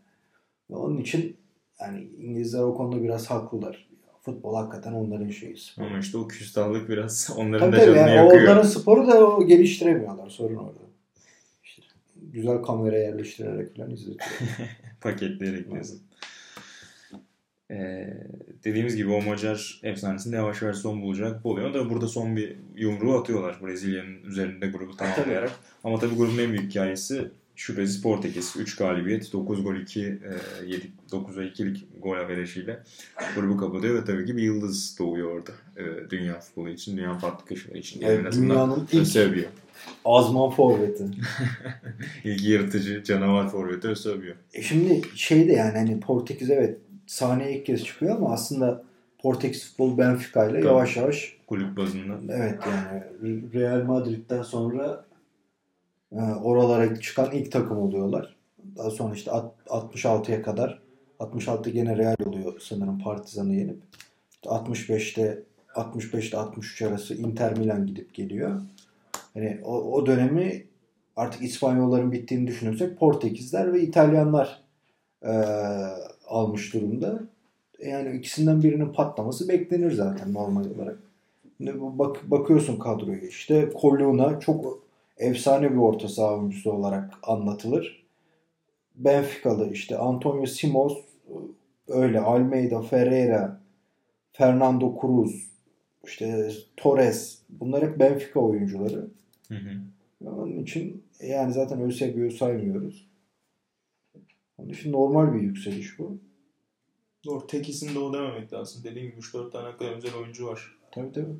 [0.70, 1.36] Ve onun için
[1.80, 3.90] yani İngilizler o konuda biraz haklılar.
[4.22, 5.56] Futbol hakikaten onların şeyi.
[5.56, 5.82] spor.
[5.84, 8.42] Ama işte o küstahlık biraz onların Tabii da tabii canını yani o yakıyor.
[8.42, 10.28] onların sporu da o geliştiremiyorlar.
[10.30, 10.78] Sorun orada.
[11.64, 11.82] İşte
[12.32, 14.30] güzel kamera yerleştirerek falan izletiyor.
[15.00, 16.00] paketleyerek diyorsun.
[17.70, 18.06] Ee,
[18.64, 21.74] dediğimiz gibi o Macar efsanesinde yavaş yavaş son bulacak bu oluyor.
[21.74, 25.50] Da burada son bir yumruğu atıyorlar Brezilya'nın üzerinde grubu tamamlayarak.
[25.84, 28.54] Ama tabii grubun en büyük hikayesi şüphesiz Portekiz.
[28.58, 30.10] 3 galibiyet, 9 gol 2, e,
[30.66, 32.82] 7, 9'a 2'lik gol averajıyla
[33.34, 35.50] grubu kapatıyor ve tabii ki bir yıldız doğuyor orada.
[35.76, 38.02] E, dünya futbolu için, dünya farklı köşeleri için.
[38.02, 39.44] Evet, azından dünyanın ilk Eusebio.
[40.04, 41.04] azman forveti.
[42.24, 44.32] İlk yırtıcı canavar forveti Eusebio.
[44.54, 48.84] E şimdi şey de yani hani Portekiz evet sahneye ilk kez çıkıyor ama aslında
[49.18, 52.18] Portekiz futbolu Benfica ile yavaş yavaş Kulüp bazında.
[52.28, 53.02] evet yani
[53.54, 55.09] Real Madrid'den sonra
[56.12, 58.36] e, oralara çıkan ilk takım oluyorlar.
[58.76, 60.82] Daha sonra işte alt- 66'ya kadar
[61.18, 63.82] 66 gene Real oluyor sanırım Partizan'ı yenip.
[64.32, 65.42] İşte 65'te
[65.74, 68.60] 65'te 63 arası Inter Milan gidip geliyor.
[69.34, 70.64] Hani o, o dönemi
[71.16, 74.62] artık İspanyolların bittiğini düşünürsek Portekizler ve İtalyanlar
[75.22, 75.32] e,
[76.28, 77.20] almış durumda.
[77.84, 80.98] Yani ikisinden birinin patlaması beklenir zaten normal olarak.
[81.60, 84.82] Bu bak, bakıyorsun kadroya işte Coluna çok
[85.20, 88.06] efsane bir orta saha oyuncusu olarak anlatılır.
[88.94, 90.98] Benfica'lı işte Antonio Simos
[91.88, 93.60] öyle Almeida, Ferreira,
[94.32, 95.50] Fernando Cruz,
[96.06, 99.08] işte Torres bunlar hep Benfica oyuncuları.
[99.48, 99.80] Hı hı.
[100.26, 103.10] Onun için yani zaten Eusebio'yu saymıyoruz.
[104.58, 106.18] Onun için normal bir yükseliş bu.
[107.24, 107.46] Doğru.
[107.46, 108.84] Tek isim de o dememek lazım.
[108.84, 110.78] Dediğim gibi 3-4 tane hakikaten özel oyuncu var.
[110.92, 111.36] Tabii tabii.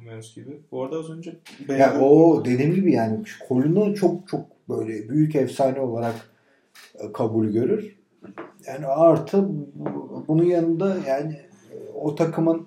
[0.00, 0.60] Sumeus gibi.
[0.72, 1.36] Bu arada az önce
[1.68, 6.14] Ya o dediğim gibi yani Colina çok çok böyle büyük efsane olarak
[6.94, 7.96] e, kabul görür.
[8.66, 11.32] Yani artı bu- bunun yanında yani
[11.72, 12.66] e, o takımın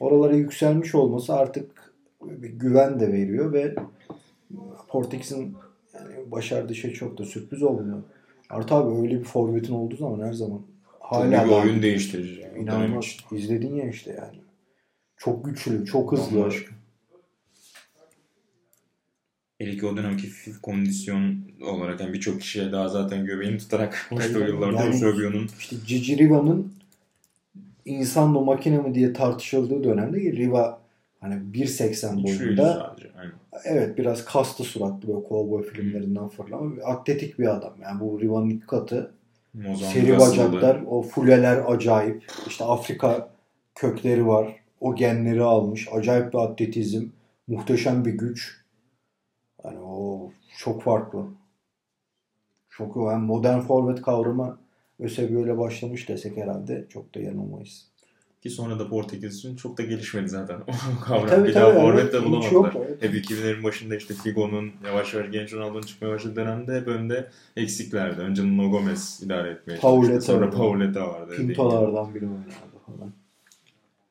[0.00, 3.74] oralara yükselmiş olması artık bir güven de veriyor ve
[4.88, 5.54] Portekiz'in
[5.94, 8.02] yani başardığı şey çok da sürpriz olmuyor.
[8.50, 10.60] Artı abi öyle bir forvetin olduğu zaman her zaman
[11.00, 12.40] hala bir oyun değiştirici.
[12.40, 12.58] Yani.
[12.58, 13.16] İnanılmaz.
[13.32, 14.43] İzledin ya işte yani.
[15.16, 16.36] Çok güçlü, çok hızlı.
[16.36, 16.74] Bambaşka.
[19.58, 20.30] Hele ki o dönemki
[20.62, 25.76] kondisyon olarak yani birçok kişiye daha zaten göbeğini tutarak işte o yıllarda Yani- Eusebio'nun İşte
[25.86, 26.72] Cici Riva'nın
[27.84, 30.80] insan mı makine mi diye tartışıldığı dönemde Riva
[31.20, 32.96] hani 1.80 güçlüydü boyunda
[33.64, 37.74] evet biraz kaslı suratlı böyle kovboy filmlerinden fırlama bir atletik bir adam.
[37.82, 39.14] Yani bu Riva'nın ilk katı
[39.54, 42.24] Mozambik seri bacaklar o fuleler acayip.
[42.46, 43.30] İşte Afrika
[43.74, 44.63] kökleri var.
[44.84, 45.88] O genleri almış.
[45.92, 47.06] Acayip bir atletizm.
[47.46, 48.60] Muhteşem bir güç.
[49.62, 51.24] Hani o çok farklı.
[52.70, 54.58] Çok yani modern forvet kavramı
[55.00, 57.86] Eusebio ile başlamış desek herhalde çok da yanılmayız.
[58.42, 60.56] Ki sonra da Portekiz için çok da gelişmedi zaten.
[60.56, 61.26] O kavram.
[61.26, 62.52] Tabii, bir tabii, daha forvet de bulamadılar.
[62.52, 63.02] yok, evet.
[63.02, 68.20] Hep 2000'lerin başında işte Figo'nun yavaş yavaş genç Ronaldo'nun çıkmaya başladığı dönemde hep önde eksiklerdi.
[68.20, 70.32] Önce Nuno Gomez idare etmeye Pauleta çalıştı.
[70.32, 70.50] Sonra.
[70.50, 71.36] Pauleta vardı.
[71.36, 73.23] Pintolardan biri oynardı falan.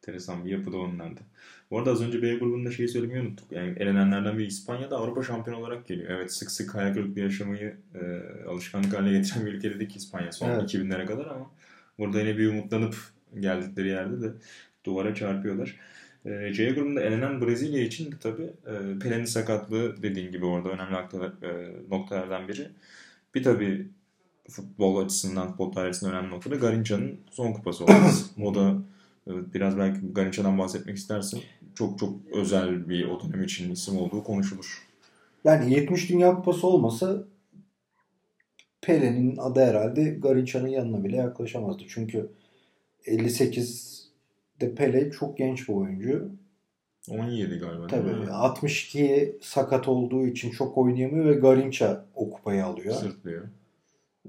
[0.03, 1.19] Enteresan bir yapı da onlarda.
[1.71, 3.51] Bu arada az önce B grubunda şeyi söylemeyi unuttuk.
[3.51, 6.09] Yani elenenlerden bir İspanya'da Avrupa şampiyonu olarak geliyor.
[6.09, 10.49] Evet sık sık hayal kırıklığı yaşamayı e, alışkanlık haline getiren bir ülke dedik İspanya son
[10.49, 10.73] evet.
[10.73, 11.51] 2000'lere kadar ama
[11.99, 12.95] burada yine bir umutlanıp
[13.39, 14.31] geldikleri yerde de
[14.85, 15.79] duvara çarpıyorlar.
[16.25, 20.95] E, C grubunda elenen Brezilya için de tabii e, Pelin'in sakatlığı dediğin gibi orada önemli
[20.95, 22.67] e, noktalardan biri.
[23.35, 23.87] Bir tabii
[24.49, 28.41] futbol açısından, futbol tarihinin önemli noktada Garinça'nın son kupası olması.
[28.43, 28.77] o da
[29.27, 31.41] biraz belki Garinça'dan bahsetmek istersin.
[31.75, 34.87] Çok çok özel bir o dönem için isim olduğu konuşulur.
[35.43, 37.23] Yani 70 Dünya Kupası olmasa
[38.81, 41.83] Pele'nin adı herhalde Garinça'nın yanına bile yaklaşamazdı.
[41.87, 42.29] Çünkü
[43.05, 46.29] 58'de Pele çok genç bir oyuncu.
[47.09, 47.87] 17 galiba.
[47.87, 48.31] Tabii.
[48.31, 52.95] 62 sakat olduğu için çok oynayamıyor ve Garinça o kupayı alıyor.
[52.95, 53.47] Sırtlıyor.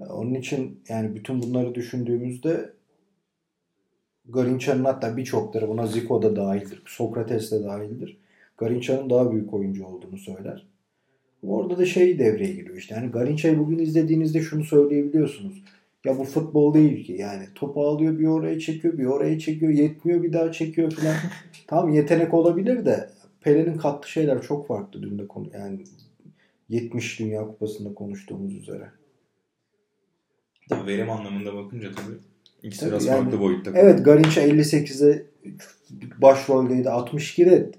[0.01, 2.73] Onun için yani bütün bunları düşündüğümüzde
[4.29, 6.83] Garinça'nın hatta birçokları buna Zico da dahildir.
[6.87, 8.19] Sokrates de dahildir.
[8.59, 10.67] Garinça'nın daha büyük oyuncu olduğunu söyler.
[11.43, 12.95] Orada da şey devreye giriyor işte.
[12.95, 15.65] Yani Garinça'yı bugün izlediğinizde şunu söyleyebiliyorsunuz.
[16.05, 17.13] Ya bu futbol değil ki.
[17.13, 19.73] Yani topu alıyor bir oraya çekiyor bir oraya çekiyor.
[19.73, 21.17] Yetmiyor bir daha çekiyor falan.
[21.67, 23.11] tamam yetenek olabilir de
[23.41, 25.47] Pelin'in kattığı şeyler çok farklı dün de konu.
[25.55, 25.85] Yani
[26.69, 28.91] 70 Dünya Kupası'nda konuştuğumuz üzere.
[30.69, 32.34] Tabii verim anlamında bakınca tabii
[32.65, 33.71] ikisi biraz yani, farklı boyutta.
[33.75, 35.27] Evet Garinça 58'e
[36.19, 36.89] başroldeydi.
[36.89, 37.71] 62'de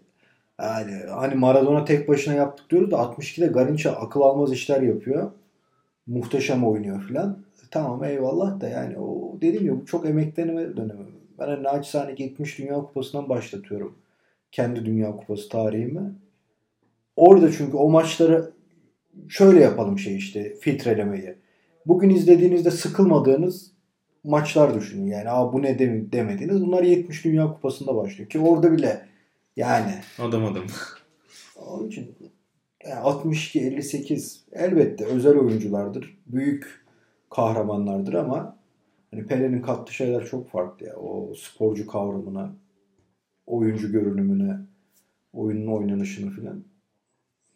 [0.62, 5.32] yani hani Maradona tek başına yaptık diyoruz da 62'de Garinça akıl almaz işler yapıyor.
[6.08, 7.46] Muhteşem oynuyor filan.
[7.72, 11.06] Tamam eyvallah da yani o dediğim gibi bu çok emeklenme dönemi.
[11.40, 13.96] Ben hani naçizane 70 Dünya Kupası'ndan başlatıyorum.
[14.52, 16.02] Kendi Dünya Kupası tarihimi.
[17.16, 18.52] Orada çünkü o maçları
[19.30, 21.36] şöyle yapalım şey işte filtrelemeyi
[21.86, 23.75] bugün izlediğinizde sıkılmadığınız
[24.26, 25.06] maçlar düşünün.
[25.06, 25.80] Yani Aa, bu ne
[26.12, 26.62] demediğiniz.
[26.62, 28.30] Bunlar 70 Dünya Kupası'nda başlıyor.
[28.30, 29.06] Ki orada bile
[29.56, 29.94] yani.
[30.20, 30.64] Adam adam.
[31.56, 32.16] Onun için
[32.86, 36.18] yani 62-58 elbette özel oyunculardır.
[36.28, 36.86] Büyük
[37.30, 38.58] kahramanlardır ama
[39.12, 40.96] hani Pelé'nin kattığı şeyler çok farklı ya.
[40.96, 42.56] O sporcu kavramına,
[43.48, 44.58] oyuncu görünümüne,
[45.34, 46.64] oyunun oynanışını filan.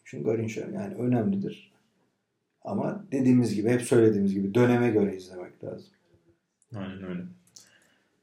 [0.03, 1.73] Çünkü Garinça yani önemlidir.
[2.61, 5.89] Ama dediğimiz gibi hep söylediğimiz gibi döneme göre izlemek lazım.
[6.75, 7.21] Aynen öyle.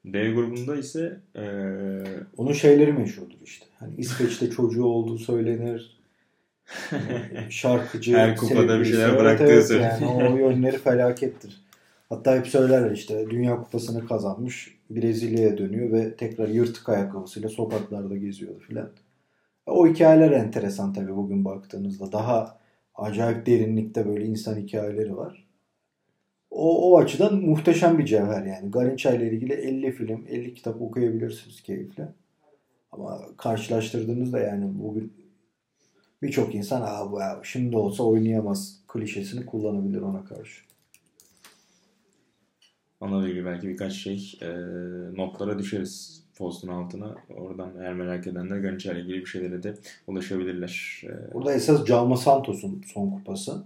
[0.05, 1.41] D grubunda ise ee...
[2.37, 3.65] onun şeyleri meşhurdur işte.
[3.79, 5.97] Hani İsveç'te çocuğu olduğu söylenir.
[7.49, 8.17] Şarkıcı.
[8.17, 11.61] Her kupada bir şeyler bıraktığı evet, yani o yönleri felakettir.
[12.09, 18.61] Hatta hep söylerler işte Dünya Kupası'nı kazanmış Brezilya'ya dönüyor ve tekrar yırtık ayakkabısıyla sokaklarda geziyor
[18.61, 18.89] filan.
[19.65, 22.11] O hikayeler enteresan tabii bugün baktığınızda.
[22.11, 22.59] Daha
[22.95, 25.46] acayip derinlikte böyle insan hikayeleri var.
[26.57, 28.71] O, o açıdan muhteşem bir cevher yani.
[28.71, 32.07] Garinça ile ilgili 50 film, 50 kitap okuyabilirsiniz keyifle.
[32.91, 35.13] Ama karşılaştırdığınızda yani bugün
[36.21, 40.61] birçok insan Aa, bu ya, şimdi olsa oynayamaz klişesini kullanabilir ona karşı.
[43.01, 44.47] Ona ilgili belki birkaç şey e,
[45.15, 47.15] notlara düşeriz postun altına.
[47.37, 49.75] Oradan eğer merak edenler Ganiçer ile ilgili bir şeylere de
[50.07, 51.01] ulaşabilirler.
[51.03, 53.63] Ee, Burada esas Calma Santos'un son kupası.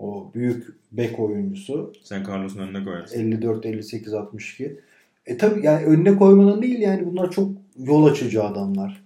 [0.00, 1.92] O büyük bek oyuncusu.
[2.02, 3.20] Sen Carlos'un önüne koyarsın.
[3.20, 4.80] 54, 58, 62.
[5.26, 9.04] E tabi yani önüne koymanın değil yani bunlar çok yol açıcı adamlar.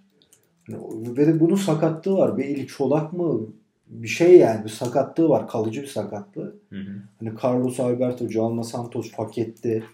[1.17, 2.39] ve de bunun sakatlığı var.
[2.39, 3.41] Bir eli çolak mı?
[3.87, 5.49] Bir şey yani bir sakatlığı var.
[5.49, 6.57] Kalıcı bir sakatlığı.
[6.71, 7.03] Hı hı.
[7.21, 9.85] Hani Carlos Alberto, Calma Santos, Faketti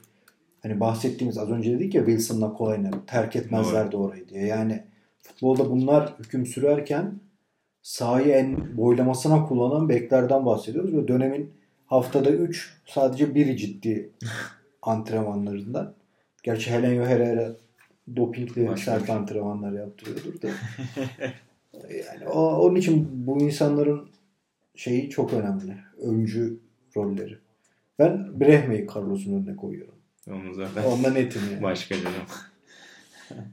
[0.62, 4.02] hani bahsettiğimiz az önce dedik ya Wilson'la Cohen'e terk etmezlerdi Doğru.
[4.02, 4.46] orayı diye.
[4.46, 4.82] Yani
[5.22, 7.20] futbolda bunlar hüküm sürerken
[7.82, 11.50] sahayı en boylamasına kullanan beklerden bahsediyoruz ve dönemin
[11.86, 14.10] haftada 3 sadece biri ciddi
[14.82, 15.94] antrenmanlarından.
[16.42, 17.56] Gerçi Helen Herrera
[18.16, 19.14] dopingli Başka sert şey.
[19.14, 20.48] antrenmanlar yaptırıyordur da.
[21.90, 24.08] yani o, onun için bu insanların
[24.74, 25.76] şeyi çok önemli.
[26.02, 26.58] Öncü
[26.96, 27.38] rolleri.
[27.98, 29.94] Ben Brehme'yi Carlos'un önüne koyuyorum.
[30.30, 30.84] Onu zaten.
[30.84, 31.62] Ondan netim yani.
[31.62, 32.14] Başka canım.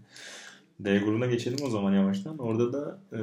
[0.80, 2.38] D grubuna geçelim o zaman yavaştan.
[2.38, 3.22] Orada da e,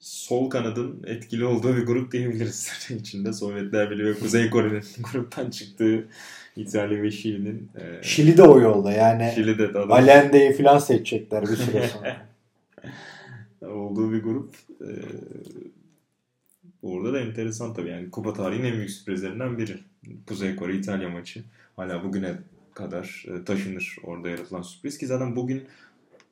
[0.00, 2.70] sol kanadın etkili olduğu bir grup diyebiliriz.
[2.90, 4.82] İçinde Sovyetler Birliği ve Kuzey Kore'nin
[5.12, 6.08] gruptan çıktığı
[6.56, 7.70] İtalya ve Şili'nin.
[7.80, 9.32] E, Şili de o yolda yani.
[9.34, 9.92] Şili'de adam.
[9.92, 12.26] Allende'yi falan seçecekler bir süre sonra.
[13.72, 14.54] olduğu bir grup.
[14.80, 14.90] E,
[16.82, 19.76] Orada da enteresan tabii yani kupa tarihinin en büyük sürprizlerinden biri.
[20.26, 21.42] Kuzey Kore İtalya maçı
[21.76, 22.34] hala bugüne
[22.74, 25.64] kadar e, taşınır orada yaratılan sürpriz ki zaten bugün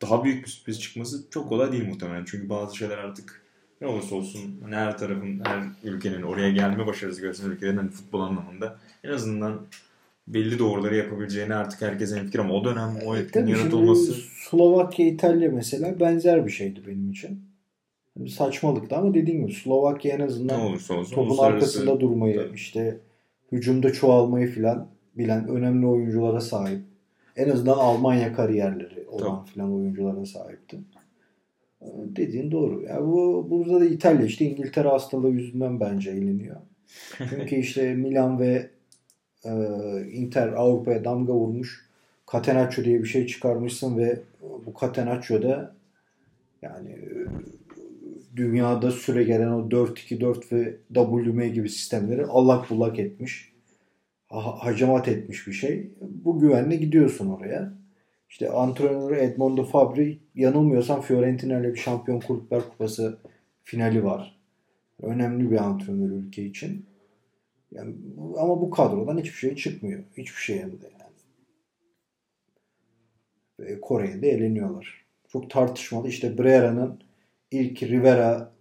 [0.02, 2.24] daha büyük bir sürpriz çıkması çok kolay değil muhtemelen.
[2.24, 3.42] Çünkü bazı şeyler artık
[3.80, 8.20] ne olursa olsun hani her tarafın, her ülkenin oraya gelme başarısı gösteren ülkelerin hani futbol
[8.20, 9.60] anlamında en azından
[10.28, 14.12] belli doğruları yapabileceğini artık herkes fikir ama o dönem o E, etkinin şimdi yaratılması
[14.50, 17.40] Slovakya, İtalya mesela benzer bir şeydi benim için.
[18.16, 22.36] Bir saçmalıktı ama dediğim gibi Slovakya en ne azından olursa olsun topun uluslararası- arkasında durmayı,
[22.36, 22.54] Tabii.
[22.54, 22.98] işte
[23.52, 24.86] hücumda çoğalmayı filan
[25.16, 26.80] bilen önemli oyunculara sahip.
[27.36, 30.78] En azından Almanya kariyerleri olan filan oyunculara sahipti.
[32.16, 32.82] Dediğin doğru.
[32.82, 36.56] Ya bu burada da İtalya işte İngiltere hastalığı yüzünden bence eğleniyor.
[37.30, 38.70] Çünkü işte Milan ve
[39.44, 39.52] e,
[40.12, 41.88] Inter Avrupa'ya damga vurmuş.
[42.32, 45.74] Catenaccio diye bir şey çıkarmışsın ve bu Catenaccio da
[46.62, 47.08] yani e,
[48.36, 53.52] dünyada süre gelen o 4-2-4 ve WM gibi sistemleri allak bullak etmiş.
[54.28, 55.90] Ha- hacamat etmiş bir şey.
[56.00, 57.72] Bu güvenle gidiyorsun oraya.
[58.28, 63.18] İşte antrenörü Edmondo Fabri yanılmıyorsam Fiorentina ile bir şampiyon kulüpler kupası
[63.64, 64.38] finali var.
[65.02, 66.86] Önemli bir antrenör ülke için.
[67.72, 67.94] Yani,
[68.38, 70.04] ama bu kadrodan hiçbir şey çıkmıyor.
[70.16, 71.08] Hiçbir şey hem de yani.
[73.80, 75.04] Kore'ye de eleniyorlar.
[75.28, 76.08] Çok tartışmalı.
[76.08, 77.00] İşte Brera'nın
[77.50, 78.52] ilk Rivera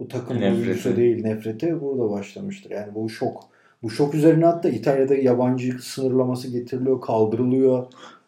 [0.00, 2.70] bu takım oyuncusu değil nefreti burada başlamıştır.
[2.70, 3.48] Yani bu şok.
[3.82, 7.86] Bu şok üzerine hatta İtalya'da yabancı sınırlaması getiriliyor, kaldırılıyor.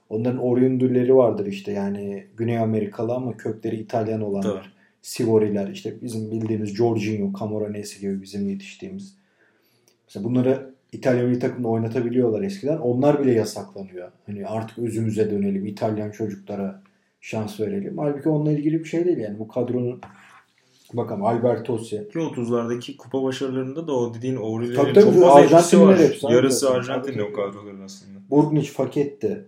[0.09, 4.63] Onların oriundülleri vardır işte yani Güney Amerikalı ama kökleri İtalyan olanlar.
[4.63, 4.73] Tabii.
[5.03, 9.15] Sivoriler işte bizim bildiğimiz Jorginho, Camoranesi gibi bizim yetiştiğimiz.
[10.07, 12.79] Mesela bunları İtalya milli takımda oynatabiliyorlar eskiden.
[12.79, 14.11] Onlar bile yasaklanıyor.
[14.27, 15.67] Hani artık özümüze dönelim.
[15.67, 16.83] İtalyan çocuklara
[17.21, 17.99] şans verelim.
[17.99, 19.39] Halbuki onunla ilgili bir şey değil yani.
[19.39, 20.01] Bu kadronun
[20.93, 22.09] bakalım Albertosi.
[22.13, 25.99] Ki 30'lardaki kupa başarılarında da o dediğin Aurelio'nun çok fazla etkisi var.
[25.99, 26.71] hepsi, Yarısı.
[26.71, 28.19] Arjantinli o kadroların aslında.
[28.31, 29.45] Burgnic, Faketti.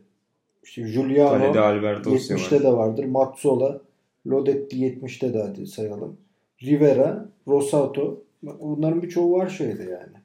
[0.62, 2.62] İşte Giuliano Kalede Albertosi 70'te var.
[2.62, 3.04] de vardır.
[3.04, 3.80] Mazzola,
[4.26, 6.16] Lodetti 70'te de hadi sayalım.
[6.62, 8.22] Rivera, Rosato.
[8.42, 10.20] Bunların birçoğu var şeyde yani.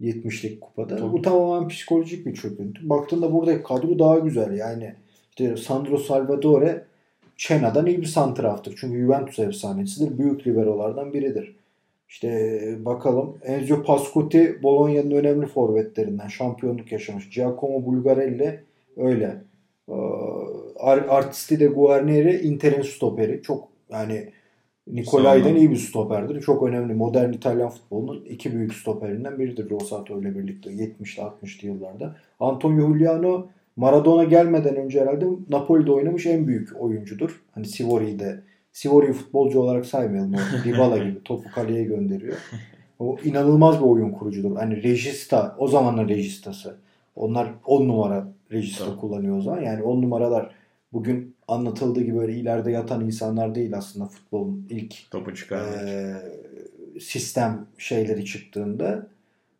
[0.00, 0.96] 70'lik kupada.
[0.96, 1.12] Tabii.
[1.12, 2.88] Bu tamamen psikolojik bir çöküntü.
[2.88, 4.56] Baktığında buradaki kadro daha güzel.
[4.56, 4.94] Yani
[5.30, 6.84] işte Sandro Salvatore
[7.36, 8.76] Chena'dan iyi bir santraftır.
[8.80, 10.18] Çünkü Juventus efsanesidir.
[10.18, 11.56] Büyük liberolardan biridir.
[12.08, 17.30] İşte bakalım Enzio Pascotti Bologna'nın önemli forvetlerinden şampiyonluk yaşamış.
[17.30, 18.60] Giacomo Bulgarelli
[19.00, 19.42] öyle.
[19.88, 19.92] Ee,
[20.78, 23.42] Ar- Artisti de Guarneri Inter'in stoperi.
[23.42, 24.28] Çok yani
[24.86, 25.56] Nicolai'den Sağlam.
[25.56, 26.40] iyi bir stoperdir.
[26.40, 26.94] Çok önemli.
[26.94, 32.16] Modern İtalyan futbolunun iki büyük stoperinden biridir Rosato ile birlikte 70'li 60'lı yıllarda.
[32.40, 37.42] Antonio Giuliano Maradona gelmeden önce herhalde Napoli'de oynamış en büyük oyuncudur.
[37.54, 38.40] Hani Sivori'yi de
[38.72, 40.34] Sivori'yi futbolcu olarak saymayalım.
[40.34, 42.36] O Dybala gibi topu kaleye gönderiyor.
[42.98, 44.56] O inanılmaz bir oyun kurucudur.
[44.56, 46.76] Hani Regista, o zamanın Registası.
[47.16, 48.96] Onlar 10 numara Regista Tabii.
[48.96, 49.60] kullanıyor o zaman.
[49.62, 50.50] Yani 10 numaralar
[50.92, 55.74] bugün anlatıldığı gibi böyle ileride yatan insanlar değil aslında futbolun ilk Topu çıkarmak.
[55.88, 56.14] e,
[57.00, 59.06] sistem şeyleri çıktığında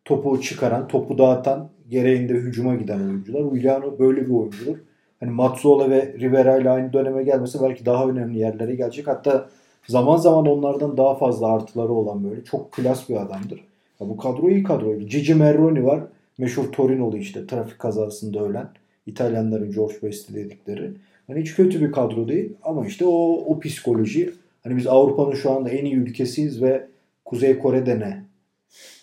[0.05, 3.39] topu çıkaran, topu dağıtan, gereğinde hücuma giden oyuncular.
[3.41, 4.77] Giuliano böyle bir oyuncudur.
[5.19, 9.07] Hani Mazzola ve Rivera ile aynı döneme gelmese belki daha önemli yerlere gelecek.
[9.07, 9.49] Hatta
[9.87, 13.59] zaman zaman onlardan daha fazla artıları olan böyle çok klas bir adamdır.
[14.01, 15.03] Ya bu kadro iyi kadroydu.
[15.03, 16.03] Gigi Merroni var.
[16.37, 18.67] Meşhur Torino'lu işte trafik kazasında ölen.
[19.05, 20.91] İtalyanların George Best'i dedikleri.
[21.27, 24.33] Hani hiç kötü bir kadro değil ama işte o, o psikoloji.
[24.63, 26.87] Hani biz Avrupa'nın şu anda en iyi ülkesiyiz ve
[27.25, 28.23] Kuzey Kore'de ne?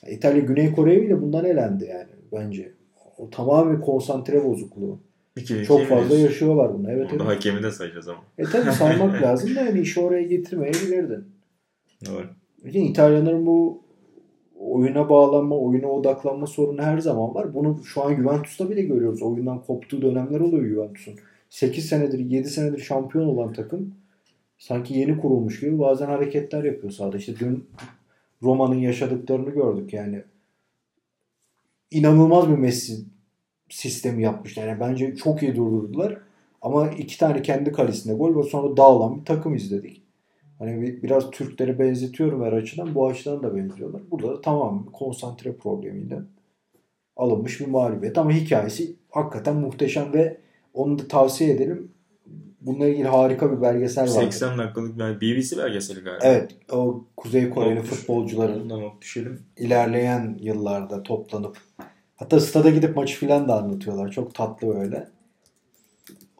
[0.06, 2.72] Ya İtalya Güney Kore'ye bile bundan elendi yani bence.
[3.18, 5.00] O tamamen konsantre bozukluğu.
[5.36, 6.22] İki, Çok iki fazla miyiz?
[6.22, 6.90] yaşıyorlar bunu.
[6.92, 7.36] Evet, Burada evet.
[7.36, 8.18] hakemi de sayacağız ama.
[8.38, 11.24] E tabi saymak lazım da yani işi oraya getirmeyebilirdin.
[12.06, 12.26] Doğru.
[12.64, 13.82] Bütün İtalyanların bu
[14.70, 17.54] oyuna bağlanma, oyuna odaklanma sorunu her zaman var.
[17.54, 19.22] Bunu şu an Juventus'ta bile görüyoruz.
[19.22, 21.14] Oyundan koptuğu dönemler oluyor Juventus'un.
[21.50, 23.94] 8 senedir, 7 senedir şampiyon olan takım
[24.58, 27.16] sanki yeni kurulmuş gibi bazen hareketler yapıyor sahada.
[27.16, 27.68] İşte dün
[28.42, 30.22] Roma'nın yaşadıklarını gördük yani.
[31.90, 33.04] İnanılmaz bir Messi
[33.68, 34.68] sistemi yapmışlar.
[34.68, 36.18] Yani bence çok iyi durdurdular.
[36.62, 40.02] Ama iki tane kendi kalesinde gol ve sonra dağılan bir takım izledik.
[40.58, 42.94] Hani bir- biraz Türklere benzetiyorum her açıdan.
[42.94, 44.02] Bu açıdan da benziyorlar.
[44.10, 46.18] Burada da tamamen konsantre problemiyle
[47.16, 48.18] alınmış bir mağlubiyet.
[48.18, 50.36] Ama hikayesi hakikaten muhteşem ve
[50.74, 51.92] onu da tavsiye edelim.
[52.60, 54.08] Bununla ilgili harika bir belgesel var.
[54.08, 56.20] 80 dakikalık bir BBC belgeseli galiba.
[56.24, 56.56] Evet.
[56.72, 59.42] O Kuzey Koreli futbolcuların düşelim.
[59.56, 61.58] ilerleyen yıllarda toplanıp
[62.16, 64.10] hatta stada gidip maçı filan da anlatıyorlar.
[64.10, 65.08] Çok tatlı böyle.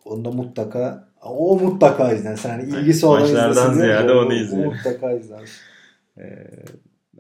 [0.05, 2.49] Onu da mutlaka o mutlaka izlensin.
[2.49, 4.67] Yani ilgisi olan Maçlardan ziyade onu o izleyin.
[4.67, 5.55] Mutlaka izlensin.
[6.19, 6.47] Ee,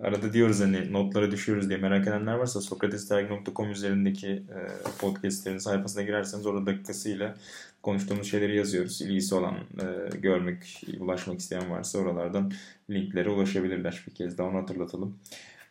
[0.03, 4.59] arada diyoruz hani notları düşüyoruz diye merak edenler varsa sokratesdergi.com üzerindeki e,
[5.01, 7.35] podcastlerin sayfasına girerseniz orada dakikasıyla
[7.83, 9.01] konuştuğumuz şeyleri yazıyoruz.
[9.03, 12.53] İlgisi olan, e, görmek, ulaşmak isteyen varsa oralardan
[12.91, 14.05] linklere ulaşabilirler.
[14.07, 15.19] Bir kez daha onu hatırlatalım.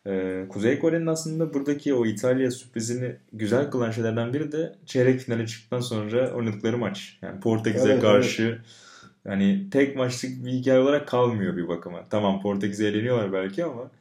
[0.07, 5.47] Ee, Kuzey Kore'nin aslında buradaki o İtalya sürprizini güzel kılan şeylerden biri de çeyrek finale
[5.47, 7.17] çıktıktan sonra oynadıkları maç.
[7.21, 8.59] Yani Portekiz'e Evet, karşı
[9.25, 12.03] yani tek maçlık bir hikaye olarak kalmıyor bir bakıma.
[12.09, 13.91] Tamam Portekiz'e eleniyorlar belki ama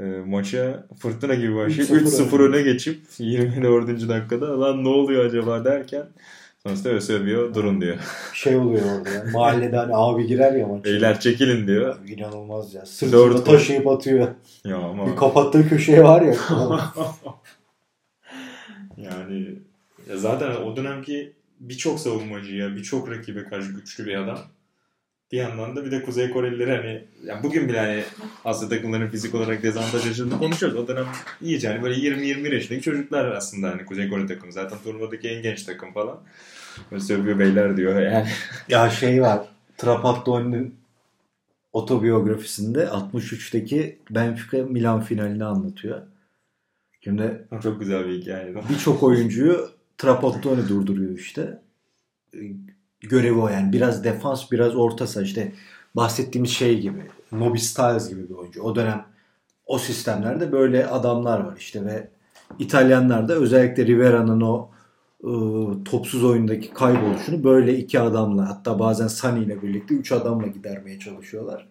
[0.00, 4.08] e, maça fırtına gibi başlayıp 3-0 3-0 öne geçip 24.
[4.08, 6.06] dakikada lan ne oluyor acaba derken
[6.68, 7.96] sonrasında Eusebio durun diyor.
[8.32, 9.24] Şey oluyor orada ya.
[9.32, 10.84] Mahallede hani abi girer ya maça.
[10.84, 11.96] Beyler çekilin diyor.
[12.08, 12.84] İnanılmaz ya.
[13.10, 13.36] Gol.
[13.36, 14.28] taşıyıp atıyor.
[14.64, 16.34] Ya ama Bir kapattığı köşeye var ya.
[18.96, 19.54] yani
[20.10, 24.38] ya zaten o dönemki birçok savunmacıya, birçok rakibe karşı güçlü bir adam.
[25.32, 28.02] Bir yandan da bir de Kuzey Korelileri hani yani bugün bile hani
[28.44, 30.78] Asya takımlarının fizik olarak dezavantaj yaşadığını konuşuyoruz.
[30.78, 31.06] O dönem
[31.42, 34.52] iyice hani böyle 20-21 yaşındaki çocuklar aslında hani Kuzey Kore takımı.
[34.52, 36.20] Zaten turnuvadaki en genç takım falan.
[36.90, 38.26] Böyle sövüyor beyler diyor yani.
[38.68, 39.40] ya şey var.
[39.76, 40.74] Trapattoni'nin
[41.72, 46.02] otobiyografisinde 63'teki Benfica Milan finalini anlatıyor.
[47.00, 48.54] Şimdi Çok güzel bir hikaye.
[48.70, 51.58] birçok oyuncuyu Trapattoni durduruyor işte.
[53.00, 53.72] Görevi o yani.
[53.72, 55.24] Biraz defans, biraz orta saha.
[55.24, 55.52] işte
[55.96, 57.02] bahsettiğimiz şey gibi.
[57.32, 58.62] Nobby Stiles gibi bir oyuncu.
[58.62, 59.04] O dönem
[59.66, 62.08] o sistemlerde böyle adamlar var işte ve
[62.58, 64.70] İtalyanlar da özellikle Rivera'nın o
[65.24, 70.98] ıı, topsuz oyundaki kayboluşunu böyle iki adamla hatta bazen Sani ile birlikte üç adamla gidermeye
[70.98, 71.68] çalışıyorlar.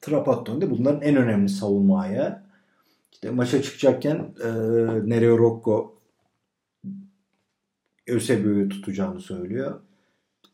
[0.00, 2.42] Trapattoni de bunların en önemli savunma ayağı.
[3.12, 4.48] İşte maça çıkacakken e,
[5.08, 5.94] Nereo Rocco
[8.06, 9.80] Eusebio'yu tutacağını söylüyor.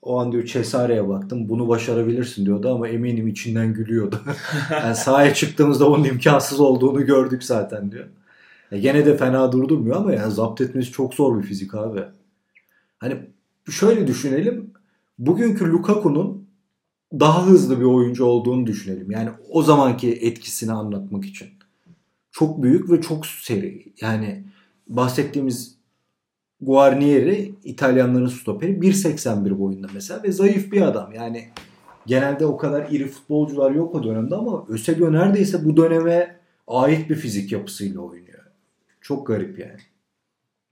[0.03, 1.49] O an diyor Cesare'ye baktım.
[1.49, 4.21] Bunu başarabilirsin diyordu ama eminim içinden gülüyordu.
[4.71, 8.05] yani sahaya çıktığımızda onun imkansız olduğunu gördük zaten diyor.
[8.73, 12.05] E gene de fena durdurmuyor ama yani zapt etmesi çok zor bir fizik abi.
[13.05, 13.17] Hani
[13.71, 14.71] şöyle düşünelim.
[15.19, 16.49] Bugünkü Lukaku'nun
[17.13, 19.11] daha hızlı bir oyuncu olduğunu düşünelim.
[19.11, 21.49] Yani o zamanki etkisini anlatmak için.
[22.33, 23.93] Çok büyük ve çok seri.
[24.01, 24.45] Yani
[24.89, 25.75] bahsettiğimiz
[26.61, 31.13] Guarnieri İtalyanların stoperi 1.81 boyunda mesela ve zayıf bir adam.
[31.13, 31.49] Yani
[32.07, 37.17] genelde o kadar iri futbolcular yok o dönemde ama Eusebio neredeyse bu döneme ait bir
[37.17, 38.45] fizik yapısıyla oynuyor.
[39.01, 39.81] Çok garip yani.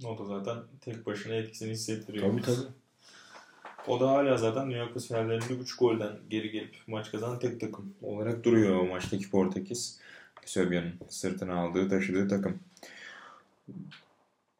[0.05, 2.31] O da zaten tek başına etkisini hissettiriyor.
[2.31, 2.67] Tabii tabii.
[3.87, 7.95] O da hala zaten Dünya Kupası finallerinde 3 golden geri gelip maç kazanan tek takım
[8.03, 10.01] olarak duruyor o maçtaki Portekiz.
[10.43, 12.59] Eusebio'nun sırtına aldığı, taşıdığı takım.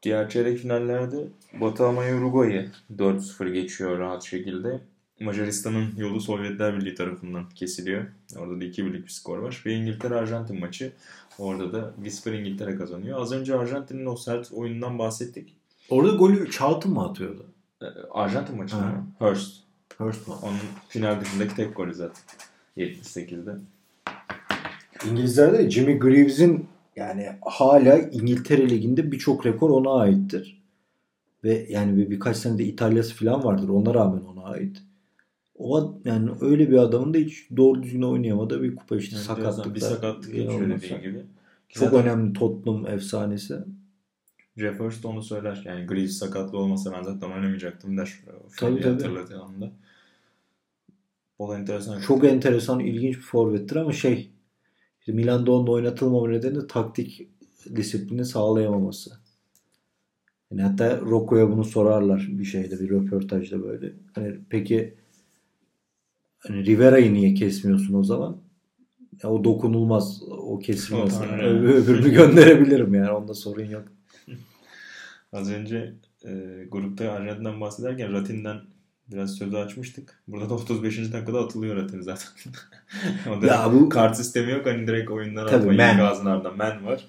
[0.03, 1.29] Diğer çeyrek finallerde
[1.61, 4.81] Batı Almanya Uruguay'ı 4-0 geçiyor rahat şekilde.
[5.23, 8.05] Macaristan'ın yolu Sovyetler Birliği tarafından kesiliyor.
[8.39, 9.63] Orada da 2-1'lik bir skor var.
[9.67, 10.93] Ve İngiltere-Arjantin maçı.
[11.39, 13.21] Orada da 1-0 İngiltere kazanıyor.
[13.21, 15.57] Az önce Arjantin'in o sert oyunundan bahsettik.
[15.91, 17.47] Orada golü Charlton mı atıyordu?
[17.83, 19.07] Ee, Arjantin maçı mı?
[19.19, 19.57] Hurst.
[19.99, 20.39] Hurst mu?
[20.43, 20.59] Onun
[20.89, 22.23] final dışındaki tek golü zaten.
[22.77, 23.57] 78'de.
[25.11, 26.67] İngilizlerde Jimmy Greaves'in
[26.97, 30.63] yani hala İngiltere Ligi'nde birçok rekor ona aittir.
[31.45, 33.69] Ve yani bir, birkaç sene de İtalya'sı falan vardır.
[33.69, 34.83] Ona rağmen ona ait.
[35.63, 39.35] O yani öyle bir adamın da hiç doğru düzgün oynayamadığı bir kupa işte Enteresan.
[39.35, 39.75] sakatlıklar.
[39.75, 41.27] Bir sakatlık geçiyor gibi.
[41.69, 43.55] Çok Zaten önemli Tottenham efsanesi.
[44.57, 45.63] Jeff Hurst onu söyler.
[45.65, 48.13] Yani Greaves sakatlı olmasa ben zaten oynamayacaktım der.
[48.57, 48.93] Tabii, tabii.
[48.93, 49.73] hatırladığı anda.
[51.39, 52.01] O da enteresan.
[52.01, 54.31] Çok enteresan, ilginç bir forvettir ama şey
[55.01, 57.29] işte Milan'da onunla oynatılmama nedeni de taktik
[57.77, 59.11] disiplini sağlayamaması.
[60.51, 63.93] Yani hatta Rocco'ya bunu sorarlar bir şeyde, bir röportajda böyle.
[64.15, 64.95] Hani peki
[66.49, 68.37] hani Rivera'yı niye kesmiyorsun o zaman?
[69.23, 71.19] Ya o dokunulmaz, o kesilmez.
[71.19, 71.43] Tanrı.
[71.47, 73.85] Öbür- Öbürünü gönderebilirim yani onda sorun yok.
[75.33, 75.93] Az önce
[76.25, 76.31] e,
[76.71, 78.57] grupta Arjantin'den bahsederken Ratin'den
[79.13, 80.23] biraz sözü açmıştık.
[80.29, 80.99] Burada da 35.
[81.13, 82.29] dakikada atılıyor Ratin zaten.
[83.39, 84.67] o da Ya bu- kart sistemi yok.
[84.67, 86.51] Hani direkt oyundan Tabii, atma.
[86.57, 87.05] man var.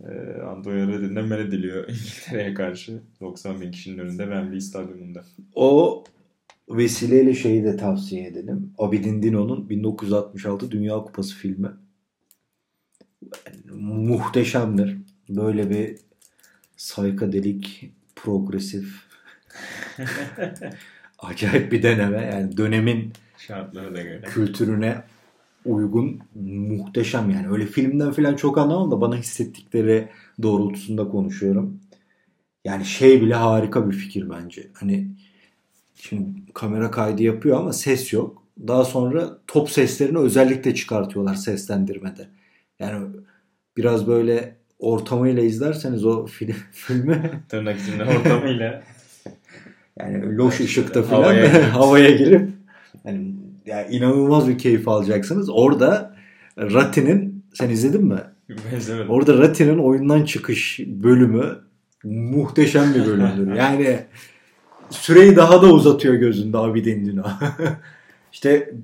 [0.00, 2.98] E, Antonio Ratin'den men ediliyor İngiltere'ye karşı.
[3.20, 5.24] 90 bin kişinin önünde Wembley Stadyumunda.
[5.54, 6.04] O
[6.70, 8.72] vesileyle şeyi de tavsiye edelim.
[8.78, 11.68] Abidin Dino'nun 1966 Dünya Kupası filmi.
[13.80, 14.96] Muhteşemdir.
[15.28, 15.96] Böyle bir
[16.76, 18.94] saykadelik, progresif,
[21.18, 22.30] acayip bir deneme.
[22.32, 24.20] Yani dönemin Şartlara da göre.
[24.20, 25.02] kültürüne
[25.64, 27.48] uygun muhteşem yani.
[27.48, 30.08] Öyle filmden falan çok anlamam da bana hissettikleri
[30.42, 31.80] doğrultusunda konuşuyorum.
[32.64, 34.66] Yani şey bile harika bir fikir bence.
[34.74, 35.08] Hani
[36.00, 38.42] şimdi kamera kaydı yapıyor ama ses yok.
[38.66, 42.28] Daha sonra top seslerini özellikle çıkartıyorlar seslendirmede.
[42.78, 43.06] Yani
[43.76, 48.82] biraz böyle ortamıyla izlerseniz o film, filmi Tırnak içinde ortamıyla.
[50.00, 51.64] yani loş ışıkta Havaya falan girip.
[51.74, 52.50] havaya girip
[53.02, 53.34] hani
[53.66, 55.50] yani inanılmaz bir keyif alacaksınız.
[55.50, 56.16] Orada
[56.58, 58.20] Rati'nin sen izledin mi?
[58.72, 59.10] Benzemedim.
[59.10, 61.58] Orada Rati'nin oyundan çıkış bölümü
[62.04, 63.54] muhteşem bir bölümdür.
[63.54, 63.98] Yani
[64.90, 67.22] süreyi daha da uzatıyor gözünde abi Dino.
[68.32, 68.74] işte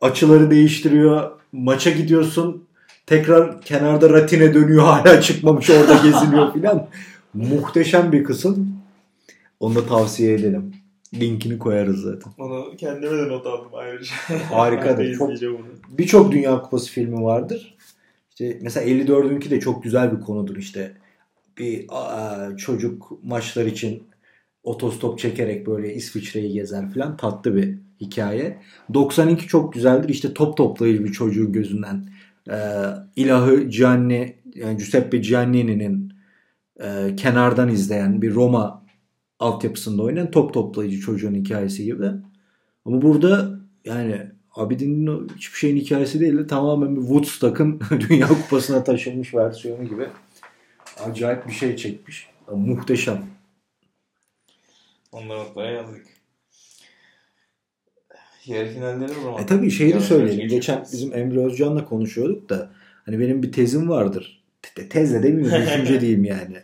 [0.00, 1.30] açıları değiştiriyor.
[1.52, 2.64] Maça gidiyorsun.
[3.06, 4.82] Tekrar kenarda Ratine dönüyor.
[4.82, 6.86] Hala çıkmamış orada geziniyor filan.
[7.34, 8.72] Muhteşem bir kısım.
[9.60, 10.72] Onu da tavsiye edelim.
[11.14, 12.32] Linkini koyarız zaten.
[12.38, 14.14] Onu kendime de not aldım ayrıca.
[14.50, 15.14] Harikadır.
[15.18, 15.30] Çok-.
[15.88, 17.76] Birçok Dünya Kupası filmi vardır.
[18.30, 20.92] İşte mesela 54'ünki de çok güzel bir konudur işte.
[21.58, 24.02] Bir aa, çocuk maçlar için
[24.68, 28.58] otostop çekerek böyle İsviçre'yi gezer falan tatlı bir hikaye.
[28.94, 30.08] 92 çok güzeldir.
[30.08, 32.08] İşte top toplayıcı bir çocuğun gözünden
[32.50, 32.56] e,
[33.16, 36.12] ilahı Gianni yani Giuseppe Giannini'nin
[36.80, 38.86] e, kenardan izleyen bir Roma
[39.38, 42.10] altyapısında oynayan top toplayıcı çocuğun hikayesi gibi.
[42.84, 44.22] Ama burada yani
[44.54, 50.06] Abidin'in hiçbir şeyin hikayesi değil de tamamen bir Woodstock'ın Dünya Kupası'na taşınmış versiyonu gibi.
[51.04, 52.28] Acayip bir şey çekmiş.
[52.56, 53.37] Muhteşem.
[55.12, 56.06] Onları notlara yazdık.
[58.46, 59.42] Yarı finalleri o zaman.
[59.42, 60.48] E tabii şeyi de söyleyelim.
[60.48, 62.70] Geçen bizim Emre Özcan'la konuşuyorduk da
[63.04, 64.42] hani benim bir tezim vardır.
[64.62, 66.56] Te- Tezle demeyeyim düşünce diyeyim yani.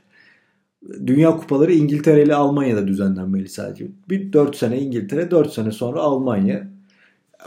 [1.06, 3.86] Dünya kupaları İngiltere ile Almanya'da düzenlenmeli sadece.
[4.08, 6.68] Bir 4 sene İngiltere, 4 sene sonra Almanya.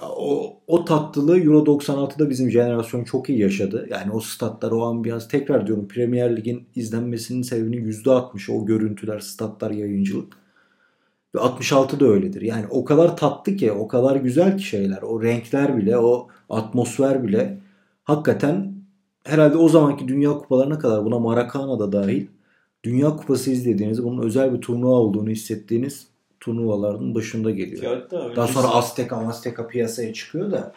[0.01, 3.87] O, o tatlılığı Euro 96'da bizim jenerasyon çok iyi yaşadı.
[3.91, 5.27] Yani o statlar, o ambiyans.
[5.27, 10.33] Tekrar diyorum Premier Lig'in izlenmesinin sebebinin %60'ı o görüntüler, statlar, yayıncılık.
[11.37, 12.41] Ve 66 da öyledir.
[12.41, 15.01] Yani o kadar tatlı ki, o kadar güzel ki şeyler.
[15.01, 17.57] O renkler bile, o atmosfer bile
[18.03, 18.73] hakikaten
[19.23, 22.27] herhalde o zamanki Dünya Kupalarına kadar buna Maracana da dahil
[22.83, 26.07] Dünya Kupası izlediğinizde bunun özel bir turnuva olduğunu hissettiğiniz
[26.39, 27.95] turnuvaların başında geliyor.
[27.95, 30.73] Hatta Daha sonra Azteca Azteca piyasaya çıkıyor da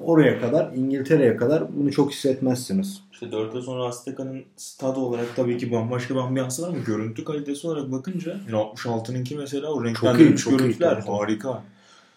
[0.00, 3.02] oraya kadar İngiltere'ye kadar bunu çok hissetmezsiniz.
[3.12, 7.24] İşte 4 yıl sonra Azteca'nın stadı olarak tabii ki bambaşka bir ambiyansı var ama görüntü
[7.24, 11.10] kalitesi olarak bakınca yani 66'nınki mesela o renklendirilmiş çok iyi, görüntüler tabii.
[11.10, 11.62] harika.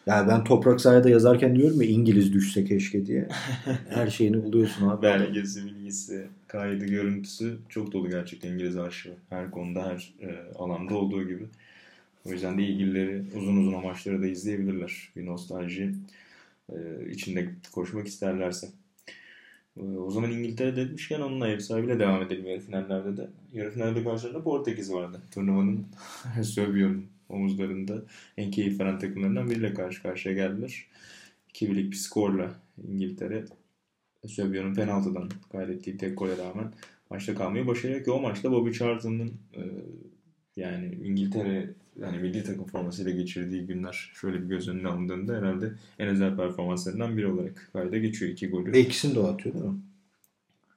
[0.06, 3.28] Yani ben Toprak Sahada yazarken diyorum ya İngiliz düşse keşke diye.
[3.90, 5.02] Her şeyini buluyorsun abi.
[5.02, 9.14] Belgesi, bilgisi, kaydı, görüntüsü çok dolu gerçekten İngiliz arşivi.
[9.30, 11.44] Her konuda, her e, alanda olduğu gibi.
[12.26, 15.10] O yüzden de ilgilileri uzun uzun o maçları da izleyebilirler.
[15.16, 15.94] Bir nostalji
[16.72, 18.68] e, içinde koşmak isterlerse.
[19.78, 23.30] E, o zaman İngiltere demişken onunla ev sahibiyle devam edelim yarı finallerde de.
[23.54, 25.22] Yarı finalde karşılarında Portekiz vardı.
[25.34, 25.86] Turnuvanın
[26.44, 28.04] Söbiyon'un omuzlarında
[28.38, 30.88] en keyif veren takımlarından biriyle karşı karşıya geldiler.
[31.54, 32.56] 2-1'lik bir skorla
[32.88, 33.46] İngiltere
[34.28, 36.74] Söbiyon'un penaltıdan kaydettiği tek gole rağmen
[37.10, 39.62] maçta kalmayı başarıyor ki o maçta Bobby Charlton'ın e,
[40.56, 46.08] yani İngiltere yani milli takım formasıyla geçirdiği günler şöyle bir göz önüne alındığında herhalde en
[46.08, 48.72] özel performanslarından biri olarak kayda geçiyor iki golü.
[48.72, 49.80] Ve ikisini de atıyor değil mi?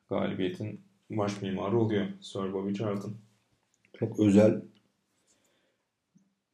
[0.08, 3.14] Galibiyetin baş mimarı oluyor Sir Bobby Charlton.
[3.98, 4.62] Çok özel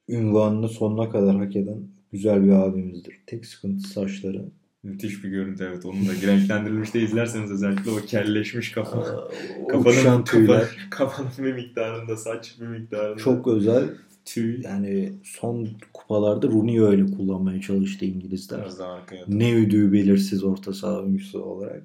[0.09, 3.21] ünvanını sonuna kadar hak eden güzel bir abimizdir.
[3.27, 4.45] Tek sıkıntı saçları.
[4.83, 5.87] Müthiş bir görüntü evet.
[5.87, 8.99] Onu da renklendirilmiş de izlerseniz özellikle o kelleşmiş kafa.
[8.99, 9.31] Aa,
[9.69, 13.89] kafanın, kafa, kafanın bir miktarında saç bir miktarında Çok özel.
[14.25, 14.62] Tüy.
[14.62, 18.59] Yani son kupalarda Rooney'i öyle kullanmaya çalıştı İngilizler.
[19.29, 21.83] Ne üdüğü belirsiz orta saha oyuncusu olarak.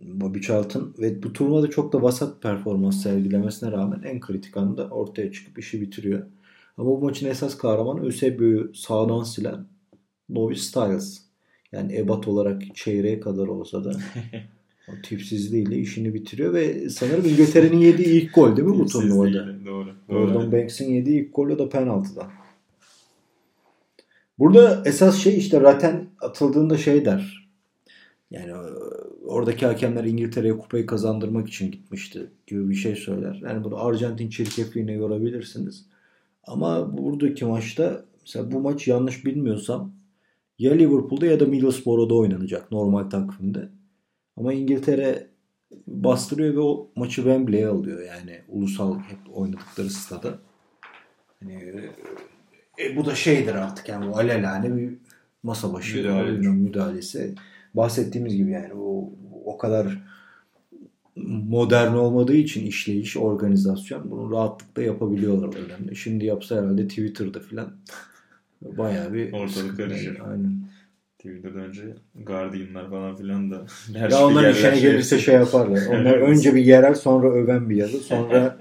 [0.00, 5.32] Bobby Charlton ve bu turnuvada çok da vasat performans sergilemesine rağmen en kritik anda ortaya
[5.32, 6.26] çıkıp işi bitiriyor.
[6.76, 9.66] Ama bu maçın esas kahramanı Eusebio'yu sağdan silen
[10.28, 11.22] Novi Styles.
[11.72, 13.92] Yani ebat olarak çeyreğe kadar olsa da
[14.92, 19.46] o tipsizliğiyle işini bitiriyor ve sanırım İngiltere'nin yediği ilk gol değil mi bu turnuvada?
[19.46, 19.88] değil, Doğru.
[20.08, 20.52] Gordon doğru.
[20.52, 22.30] Banks'in yediği ilk golü de penaltıdan.
[24.38, 27.48] Burada esas şey işte Raten atıldığında şey der.
[28.30, 28.58] Yani e,
[29.26, 33.40] oradaki hakemler İngiltere'ye kupayı kazandırmak için gitmişti gibi bir şey söyler.
[33.44, 35.86] Yani bunu Arjantin çirkefliğine yorabilirsiniz.
[36.44, 39.92] Ama buradaki maçta mesela bu maç yanlış bilmiyorsam
[40.58, 43.68] ya Liverpool'da ya da Middlesbrough'da oynanacak normal takvimde.
[44.36, 45.26] Ama İngiltere
[45.86, 50.38] bastırıyor ve o maçı Wembley'e alıyor yani ulusal hep oynadıkları stada.
[51.40, 51.52] Hani
[52.78, 54.94] e, bu da şeydir artık yani bu alelane bir
[55.42, 56.32] masa başı Müdahaledir.
[56.32, 57.34] oyunun müdahalesi.
[57.74, 59.10] Bahsettiğimiz gibi yani o
[59.44, 59.98] o kadar
[61.26, 65.94] modern olmadığı için işleyiş, organizasyon bunu rahatlıkla yapabiliyorlar o dönemde.
[65.94, 67.72] Şimdi yapsa herhalde Twitter'da filan
[68.62, 70.20] bayağı bir Ortalık karışır.
[70.20, 70.54] Aynen.
[71.22, 71.82] Twitter'dan önce
[72.14, 75.80] Guardian'lar falan filan da her Ya onlar işine gelirse şey yaparlar.
[75.90, 77.98] Onlar önce bir yerel sonra öven bir yazı.
[77.98, 78.58] Sonra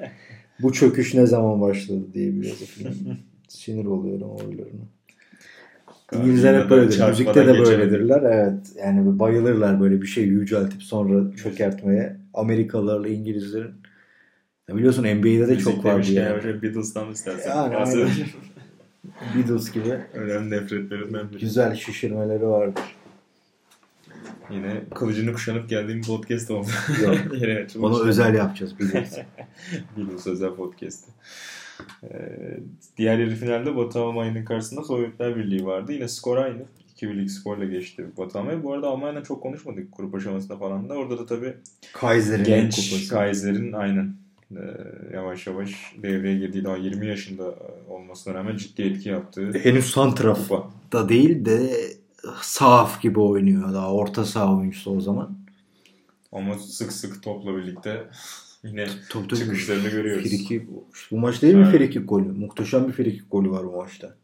[0.59, 2.93] bu çöküş ne zaman başladı diye bir yazı falan.
[3.47, 4.82] Sinir oluyorum oylarına.
[6.14, 7.07] İngilizler hep böyledir.
[7.07, 8.22] Müzikte de böyledirler.
[8.22, 8.68] Evet.
[8.86, 12.18] Yani bayılırlar böyle bir şey yüceltip sonra çökertmeye.
[12.34, 13.72] Amerikalılarla İngilizlerin.
[14.70, 16.30] Ya biliyorsun NBA'de de çok vardı Müzik ya.
[16.30, 17.55] demişken hocam Beatles'tan istersen?
[17.55, 18.05] Yani.
[19.36, 19.99] Beatles gibi.
[20.14, 21.39] Önemli nefretlerinden biri.
[21.39, 22.84] Güzel şişirmeleri vardır.
[24.49, 26.68] Yine kılıcını kuşanıp geldiğim podcast oldu.
[27.04, 27.16] Yok.
[27.41, 27.68] Yine.
[27.82, 29.18] Onu özel yapacağız Beatles.
[29.97, 31.12] Beatles özel podcast'ı.
[32.04, 32.60] Ee,
[32.97, 35.93] diğer yarı finalde Batı Almanya'nın karşısında Sovyetler Birliği vardı.
[35.93, 36.62] Yine skor aynı.
[36.91, 38.64] 2 birlik skorla geçti Batı Almanya.
[38.64, 40.93] Bu arada Almanya'dan çok konuşmadık grup aşamasında falan da.
[40.93, 41.54] Orada da tabii
[41.93, 43.08] Kaiser'in genç.
[43.10, 44.14] Kaiser'in aynen
[45.14, 47.56] yavaş yavaş devreye girdiği daha 20 yaşında
[47.89, 50.49] olmasına rağmen ciddi etki yaptığı Henüz santraf
[50.91, 51.72] da değil de
[52.41, 53.74] saf gibi oynuyor.
[53.74, 55.38] Daha orta saha oyuncusu o zaman.
[56.32, 58.08] Ama sık sık topla birlikte
[58.64, 59.39] yine Tabii, tabii.
[59.39, 60.30] çıkışlarını görüyoruz.
[60.30, 60.68] Friki,
[61.12, 61.78] bu maç değil mi Evet.
[61.78, 62.32] frikik golü?
[62.32, 64.16] Muhteşem bir frikik golü var bu maçta.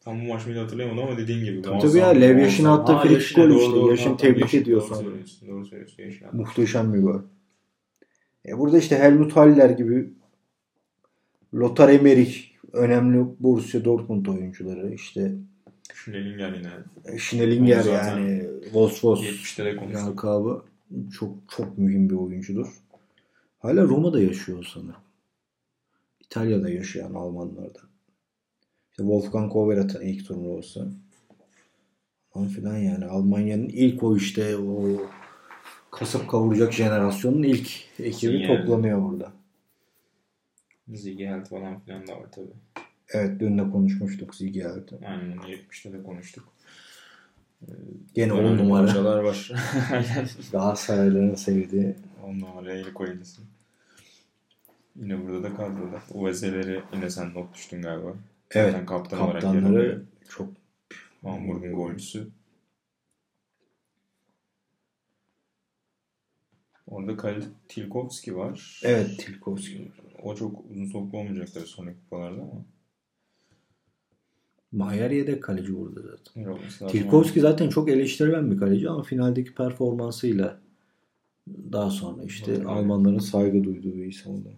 [0.00, 1.62] Tam bu maç mıydı hatırlayamadım ama dediğin gibi.
[1.62, 3.72] Tabii tabii ya, Lev attığı Aa, frikik golü işte.
[3.72, 6.26] doğru, tebrik Yaşin, ediyor doğru söylüyorsun, Doğru söylüyorsun.
[6.26, 6.36] Attı.
[6.36, 7.20] Muhteşem bir gol.
[8.48, 10.10] E burada işte Helmut Haller gibi
[11.54, 12.38] Lothar Emmerich
[12.72, 15.32] önemli Borussia Dortmund oyuncuları işte
[15.94, 17.18] Schnellinger yine.
[17.18, 20.08] Schnellinger Zaten yani Vos 70'lere konuştuk.
[20.08, 20.62] lakabı
[21.12, 22.66] çok çok mühim bir oyuncudur.
[23.58, 25.00] Hala Roma'da yaşıyor sanırım.
[26.20, 27.88] İtalya'da yaşayan Almanlardan.
[28.90, 30.88] İşte Wolfgang Overath'ın ilk turnuvası.
[32.30, 35.00] Falan filan yani Almanya'nın ilk o işte o
[35.98, 38.46] kasıp kavuracak jenerasyonun ilk ekibi Yani.
[38.46, 39.32] toplanıyor burada.
[40.94, 42.52] Ziegelt falan filan da var tabii.
[43.10, 44.98] Evet dün de konuşmuştuk Zigelt'i.
[45.06, 46.44] Aynen 70'te de konuştuk.
[48.14, 48.86] Gene on numara.
[48.86, 49.52] parçalar var.
[50.52, 51.94] Galatasaraylıların sevdiği.
[52.24, 53.42] 10 numara Elik oyuncusu.
[54.96, 56.02] Yine burada da kadroda.
[56.14, 58.14] UVS'leri yine sen not düştün galiba.
[58.50, 58.72] Evet.
[58.72, 60.00] Zaten kaptan olarak Kaptanları alıyor.
[60.28, 60.48] çok
[61.22, 62.28] Hamburg'un golcüsü.
[66.90, 68.80] Orada Khalid Tilkovski var.
[68.84, 69.92] evet Tilkovski.
[70.22, 72.64] O çok uzun soluklu olmayacak tabii sonraki kupalarda ama.
[74.72, 76.44] Mayer yedek kaleci burada zaten.
[76.44, 76.88] lazım.
[76.88, 80.60] Tilkovski zaten çok eleştirilen bir kaleci ama finaldeki performansıyla
[81.72, 82.66] daha sonra işte Evet.
[82.66, 84.52] Almanların saygı duyduğu bir isim oldu.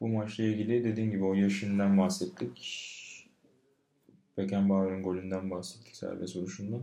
[0.00, 2.96] Bu maçla ilgili dediğim gibi o yaşından bahsettik.
[4.42, 6.80] Beckenbauer'ın golünden bahsettik serbest vuruşundan.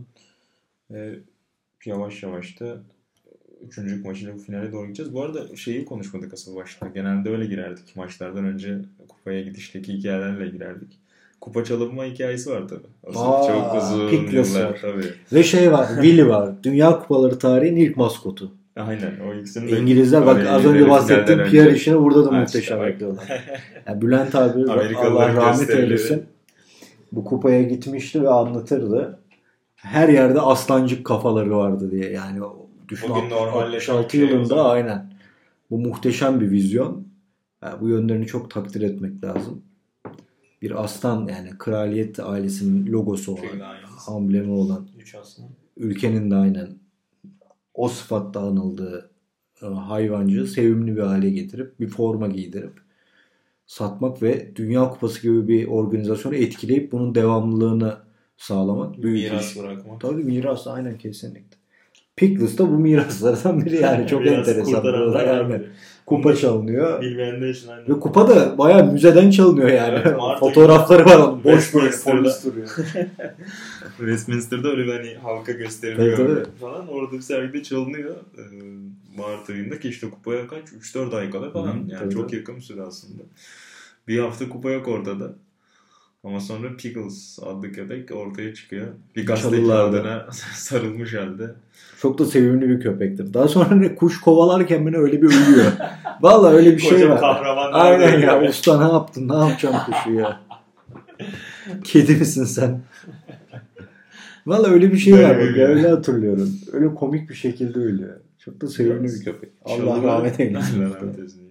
[0.90, 1.14] Ve
[1.84, 2.76] yavaş yavaş da
[3.68, 5.14] üçüncü maçıyla bu finale doğru gideceğiz.
[5.14, 6.88] Bu arada şeyi konuşmadık asıl başta.
[6.88, 7.96] Genelde öyle girerdik.
[7.96, 8.78] Maçlardan önce
[9.08, 10.98] kupaya gidişteki hikayelerle girerdik.
[11.40, 12.86] Kupa çalınma hikayesi var tabii.
[13.06, 15.04] Asıl Aa, çok uzun yıllar tabii.
[15.32, 16.50] Ve şey var, Willy var.
[16.62, 18.52] Dünya Kupaları tarihin ilk maskotu.
[18.76, 22.40] Aynen o ikisini de İngilizler bak az önce bahsettiğim Pierre önce- işini burada da Ha,
[22.40, 22.88] muhteşem işte bak.
[22.90, 23.44] yapıyorlar.
[23.86, 26.22] Yani Bülent abi Allah rahmet eylesin.
[27.12, 29.20] Bu kupaya gitmişti ve anlatırdı.
[29.76, 32.10] Her yerde aslancık kafaları vardı diye.
[32.10, 32.40] Yani
[32.88, 34.70] düşün Bugün 60 normalleşen 66 şey yılında zaman.
[34.70, 35.12] aynen.
[35.70, 37.08] Bu muhteşem bir vizyon.
[37.62, 39.62] Yani bu yönlerini çok takdir etmek lazım.
[40.62, 43.42] Bir aslan yani kraliyet ailesinin logosu olan,
[44.06, 45.16] amblemi olan Üç
[45.76, 46.68] ülkenin de aynen
[47.74, 49.10] o sıfatla anıldığı
[49.62, 52.87] e, hayvancı sevimli bir hale getirip bir forma giydirip
[53.68, 57.96] satmak ve Dünya Kupası gibi bir organizasyonu etkileyip bunun devamlılığını
[58.36, 59.58] sağlamak büyük Miras iş.
[59.58, 60.00] bırakmak.
[60.00, 61.58] Tabii miras aynen kesinlikle.
[62.16, 65.26] Pickles da bu miraslardan biri yani çok Biraz enteresan.
[65.26, 65.62] yani
[66.06, 67.00] kupa çalınıyor.
[67.02, 67.88] Bilmeyenler için aynen.
[67.88, 69.98] Ve kupa da bayağı müzeden çalınıyor yani.
[70.04, 71.44] Evet, Fotoğrafları var onun.
[71.44, 72.68] Boş böyle polis duruyor.
[73.98, 76.56] Westminster'da öyle bir hani halka gösteriliyor tabii.
[76.60, 76.88] falan.
[76.88, 78.16] Orada bir sergide çalınıyor.
[79.18, 80.68] Mart ayında ki işte kupaya kaç?
[80.68, 81.72] 3-4 ay kala falan.
[81.72, 83.22] Hı, yani tabii, çok yakın bir süre aslında.
[84.08, 85.34] Bir hafta kupa yok ortada.
[86.24, 88.86] Ama sonra Pickles adlı köpek ortaya çıkıyor.
[89.16, 90.02] Bir gazete Çalılarda.
[90.02, 91.50] kağıdına sarılmış halde.
[92.00, 93.34] Çok da sevimli bir köpektir.
[93.34, 95.72] Daha sonra ne kuş kovalarken beni öyle bir ölüyor.
[96.20, 97.40] Vallahi öyle bir şey var.
[97.72, 98.38] Aynen ya.
[98.38, 98.48] gibi.
[98.48, 99.28] Usta ne yaptın?
[99.28, 100.40] Ne yapacaksın kuşu ya?
[101.84, 102.80] Kedi misin sen?
[104.46, 105.36] Vallahi öyle bir şey var.
[105.68, 106.50] Öyle hatırlıyorum.
[106.72, 108.16] Öyle komik bir şekilde ölüyor.
[108.48, 109.50] Çok da sevimli bir köpek.
[109.64, 110.82] Allah rahmet eylesin.
[110.82, 111.42] Allah rahmet eylesin.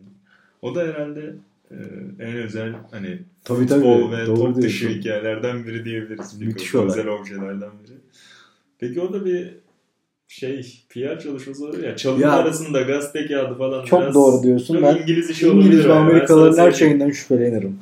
[0.62, 1.36] O da herhalde
[1.72, 1.76] e,
[2.20, 3.80] en özel hani Tabii tabii.
[3.80, 6.42] futbol ve Doğru top dışı hikayelerden biri diyebiliriz.
[6.42, 6.88] Müthiş olay.
[6.88, 7.94] Özel objelerden biri.
[8.80, 9.54] Peki orada bir
[10.28, 14.82] şey PR çalışması var ya çalım Ya, arasında gazete kağıdı falan Çok biraz doğru diyorsun.
[14.84, 16.00] Ben İngiliz işi İngiliz ve yani.
[16.00, 17.80] Amerikalıların her şeyinden şüphelenirim.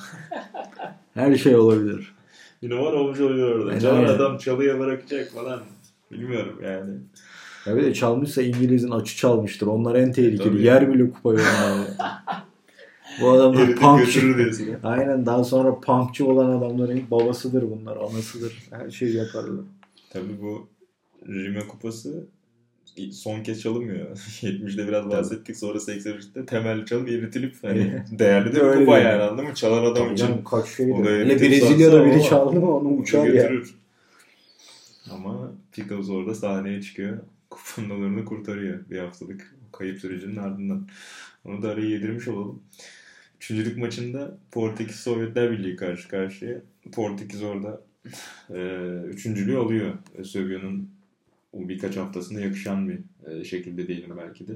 [1.14, 2.16] her şey olabilir.
[2.64, 3.70] Bir numara obje oluyor orada.
[3.70, 5.60] Aynen, Çalan adam çalıya bırakacak falan.
[6.12, 6.92] Bilmiyorum yani.
[7.66, 9.68] Ya bir de çalmışsa İngiliz'in açı çalmıştır.
[9.68, 10.50] Onlar en tehlikeli.
[10.50, 10.64] Tabii.
[10.64, 11.88] Yer bile kupayı onlar.
[13.22, 14.36] Bu adamlar punkçı.
[14.84, 17.98] Aynen daha sonra punkçı olan adamların babasıdır bunlar.
[17.98, 18.68] Anasıdır.
[18.72, 19.66] Her şeyi yaparlar.
[20.10, 20.68] Tabii bu
[21.28, 22.28] Rime kupası
[23.12, 24.10] son kez çalınmıyor.
[24.42, 29.46] 70'de biraz bahsettik sonra 83'te temel çalıp eritilip hani değerli de bir kupa yani anladın
[29.46, 29.54] mı?
[29.54, 30.28] Çalan adam için.
[30.28, 30.94] Canım, kaç şeydi.
[30.94, 33.52] Hele Brezilya'da biri çaldı mı onu uçar ya.
[35.12, 37.18] Ama Pickles orada sahneye çıkıyor.
[37.50, 40.88] Kupandalarını kurtarıyor bir haftalık kayıp sürecinin ardından.
[41.46, 42.64] Onu da araya yedirmiş olalım.
[43.38, 46.62] Üçüncülük maçında Portekiz Sovyetler Birliği karşı karşıya.
[46.92, 47.82] Portekiz orada
[48.50, 48.60] e,
[49.08, 49.94] üçüncülüğü alıyor.
[50.18, 50.90] Eusebio'nun
[51.54, 53.00] o birkaç haftasında yakışan bir
[53.32, 54.54] e, şekilde diyelim belki de.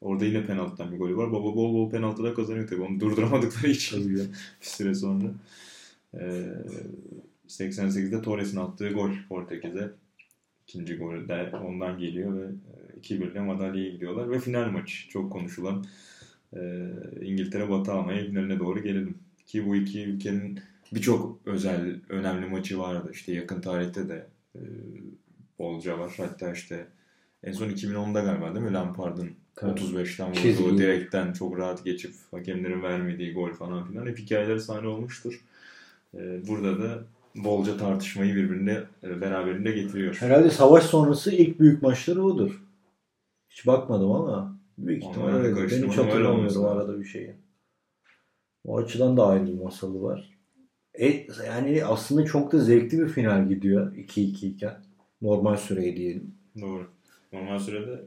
[0.00, 1.32] Orada yine penaltıdan bir golü var.
[1.32, 2.82] Baba bol bol penaltıda kazanıyor tabii.
[2.82, 4.26] Onu durduramadıkları için bir
[4.60, 5.26] süre sonra.
[6.14, 6.48] E,
[7.48, 9.90] 88'de Torres'in attığı gol Portekiz'e.
[10.72, 12.46] İkinci gol de ondan geliyor ve
[13.02, 14.30] 2-1'le madalyaya gidiyorlar.
[14.30, 15.84] Ve final maç çok konuşulan
[16.56, 16.88] e,
[17.20, 19.18] İngiltere Batı almaya finaline doğru gelelim.
[19.46, 20.60] Ki bu iki ülkenin
[20.94, 23.10] birçok özel, önemli maçı vardı.
[23.12, 24.60] İşte yakın tarihte de e,
[25.58, 26.14] bolca var.
[26.16, 26.86] Hatta işte
[27.44, 28.72] en son 2010'da galiba değil mi?
[28.72, 34.06] Lampard'ın 35'ten vurduğu direkten çok rahat geçip hakemlerin vermediği gol falan filan.
[34.06, 35.40] Hep hikayeler sahne olmuştur.
[36.14, 37.04] Ee, burada da
[37.34, 40.16] bolca tartışmayı birbirine e, beraberinde getiriyor.
[40.20, 42.62] Herhalde savaş sonrası ilk büyük maçları odur.
[43.50, 45.56] Hiç bakmadım ama büyük ihtimalle öyle.
[45.56, 47.34] Ben hiç hatırlamıyorum arada bir şeyi.
[48.64, 50.38] O açıdan da ayrı bir masalı var.
[50.94, 54.76] E, yani aslında çok da zevkli bir final gidiyor 2-2 iken.
[55.22, 56.34] Normal süreyi diyelim.
[56.60, 56.86] Doğru.
[57.32, 58.04] Normal sürede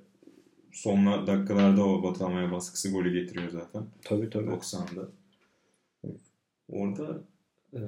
[0.72, 3.84] son dakikalarda o Batı Almanya baskısı golü getiriyor zaten.
[4.04, 4.50] Tabii tabii.
[4.50, 5.08] 90'da.
[6.70, 7.22] Orada
[7.76, 7.82] e,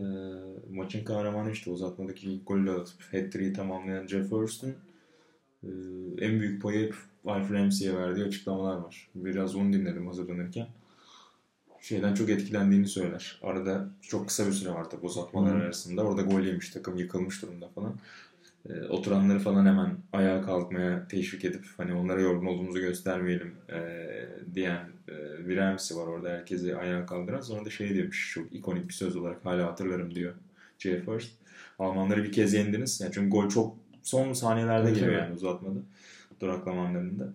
[0.72, 4.74] maçın kahramanı işte uzatmadaki ilk golü atıp hat tamamlayan Jeff Hurston
[5.64, 5.70] e,
[6.18, 9.10] en büyük payı hep Alf Ramsey'e verdiği açıklamalar var.
[9.16, 10.68] Biraz onu dinledim hazırlanırken.
[11.82, 13.40] Şeyden çok etkilendiğini söyler.
[13.44, 15.62] Arada çok kısa bir süre var tabi uzatmalar hmm.
[15.62, 16.04] arasında.
[16.04, 17.96] Orada gol yemiş takım yıkılmış durumda falan.
[18.70, 23.80] E, oturanları falan hemen ayağa kalkmaya teşvik edip hani onlara yorgun olduğumuzu göstermeyelim e,
[24.56, 27.42] diyen e, bir Ramsey var orada herkesi ayağa kaldıran.
[27.42, 30.34] Sonra da şey demiş çok ikonik bir söz olarak hala hatırlarım diyor
[30.80, 31.32] Jay First.
[31.80, 33.02] Almanları bir kez yendiniz.
[33.02, 35.80] Yani çünkü gol çok son saniyelerde geliyor yani uzatmada.
[36.42, 37.34] Duraklama anlarında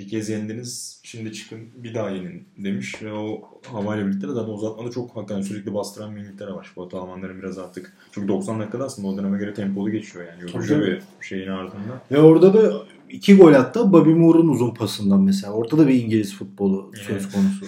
[0.00, 3.40] bir kez yendiniz şimdi çıkın bir daha yenin demiş ve o
[3.72, 6.72] havayla birlikte de zaten uzatmada çok hakikaten sürekli bastıran bir İngiltere var.
[6.76, 10.80] Batı Almanların biraz artık çünkü 90 dakikada aslında o döneme göre tempolu geçiyor yani yorucu
[10.80, 12.00] bir şeyin ardından.
[12.10, 15.52] Ve orada da iki gol hatta Bobby Moore'un uzun pasından mesela.
[15.52, 17.66] Orada da bir İngiliz futbolu söz konusu.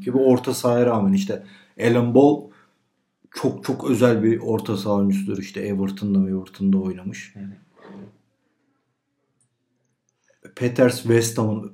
[0.00, 1.42] Ki bu orta sahaya rağmen işte
[1.80, 2.40] Alan Ball
[3.30, 5.38] çok çok özel bir orta saha oyuncusudur.
[5.38, 7.34] İşte Everton'da Everton'da oynamış.
[7.34, 7.52] Hı hı.
[10.56, 11.72] Peters West Ham'ın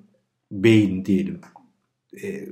[0.53, 1.41] beyin diyelim.
[2.23, 2.49] E,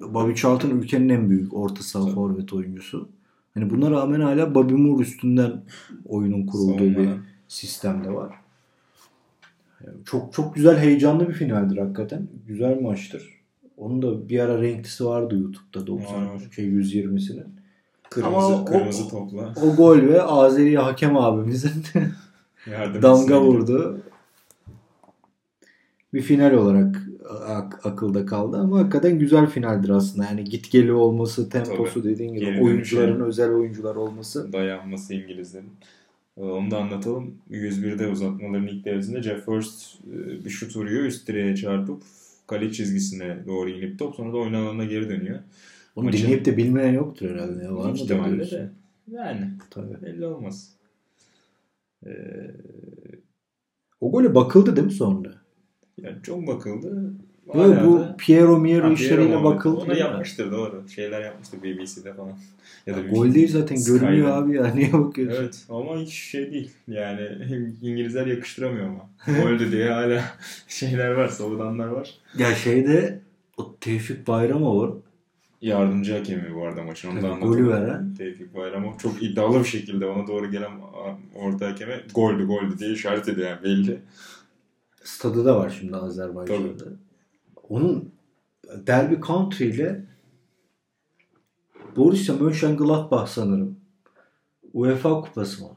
[0.00, 3.08] Bobby Charlton ülkenin en büyük orta saha forvet oyuncusu.
[3.54, 5.62] Hani buna rağmen hala Bobby Moore üstünden
[6.06, 6.98] oyunun kurulduğu Sonra.
[6.98, 7.08] bir
[7.48, 8.34] sistemde var.
[10.04, 12.28] Çok çok güzel heyecanlı bir finaldir hakikaten.
[12.46, 13.40] Güzel maçtır.
[13.76, 17.46] Onun da bir ara renklisi vardı YouTube'da 90 şey 120'sinin.
[18.10, 19.54] Kırmızı, Ama kırmızı o, topla.
[19.62, 21.84] O gol ve Azeri hakem abimizin
[23.02, 24.02] damga vurdu
[26.14, 27.02] bir final olarak
[27.46, 30.24] ak- akılda kaldı ama hakikaten güzel finaldir aslında.
[30.24, 32.14] Yani git geli olması, temposu Tabii.
[32.14, 34.52] dediğin gibi Geri oyuncuların şey, özel oyuncular olması.
[34.52, 35.70] Dayanması İngilizlerin.
[36.36, 37.34] Ee, onu da anlatalım.
[37.50, 41.04] 101'de uzatmaların ilk devresinde Jeff Hurst e, bir şut vuruyor.
[41.04, 42.02] Üst direğe çarpıp
[42.46, 45.38] kale çizgisine doğru inip top sonra da oyun alanına geri dönüyor.
[45.96, 46.22] Onu Maçın...
[46.22, 47.64] dinleyip de bilmeyen yoktur herhalde.
[47.64, 47.76] Ya.
[47.76, 48.44] Var mı de.
[48.46, 48.62] Şey?
[49.12, 49.50] Yani.
[49.70, 50.02] Tabii.
[50.02, 50.72] Belli olmaz.
[52.06, 52.10] Ee...
[54.00, 55.39] O gole bakıldı değil mi sonra?
[56.02, 57.12] Yani çok bakıldı.
[57.54, 59.80] Yok bu Piero Miero ha, işleriyle bakıldı.
[59.80, 60.84] Ona yapmıştır doğru.
[60.94, 62.32] Şeyler yapmıştır BBC'de falan.
[62.86, 63.98] Ya da gol değil zaten Sky'da.
[63.98, 64.66] görünüyor abi ya.
[64.74, 65.42] Niye bakıyorsun?
[65.42, 66.70] Evet ama hiç şey değil.
[66.88, 67.20] Yani
[67.82, 69.10] İngilizler yakıştıramıyor ama.
[69.42, 70.24] Goldü diye hala
[70.68, 71.28] şeyler var.
[71.28, 72.14] Savudanlar var.
[72.38, 73.20] Ya şeyde
[73.56, 74.90] o Tevfik Bayramov
[75.62, 77.10] yardımcı hakemi bu arada maçın.
[77.10, 77.52] Onu da anlatalım.
[77.52, 78.14] Golü veren.
[78.18, 80.70] Tevfik Bayramov çok iddialı bir şekilde ona doğru gelen
[81.34, 83.98] orta hakeme goldü goldü diye işaret ediyor yani belli
[85.10, 86.76] stadı da var şimdi Azerbaycan'da.
[86.76, 86.94] Tabii.
[87.68, 88.12] Onun
[88.86, 90.04] Derby Country ile
[91.96, 93.80] Borussia Mönchengladbach sanırım.
[94.72, 95.70] UEFA kupası mı?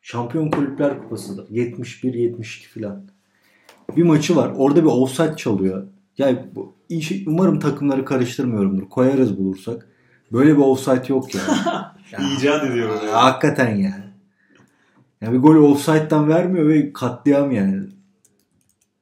[0.00, 1.48] Şampiyon Kulüpler Kupası'dır.
[1.48, 3.10] 71-72 falan.
[3.96, 4.52] Bir maçı var.
[4.56, 5.86] Orada bir offside çalıyor.
[6.18, 6.74] Yani bu,
[7.26, 8.88] umarım takımları karıştırmıyorumdur.
[8.88, 9.88] Koyarız bulursak.
[10.32, 11.58] Böyle bir offside yok yani.
[12.12, 12.90] yani İcat ediyor.
[13.12, 14.10] Hakikaten yani.
[15.20, 17.99] Yani bir golü offside'dan vermiyor ve katliam yani.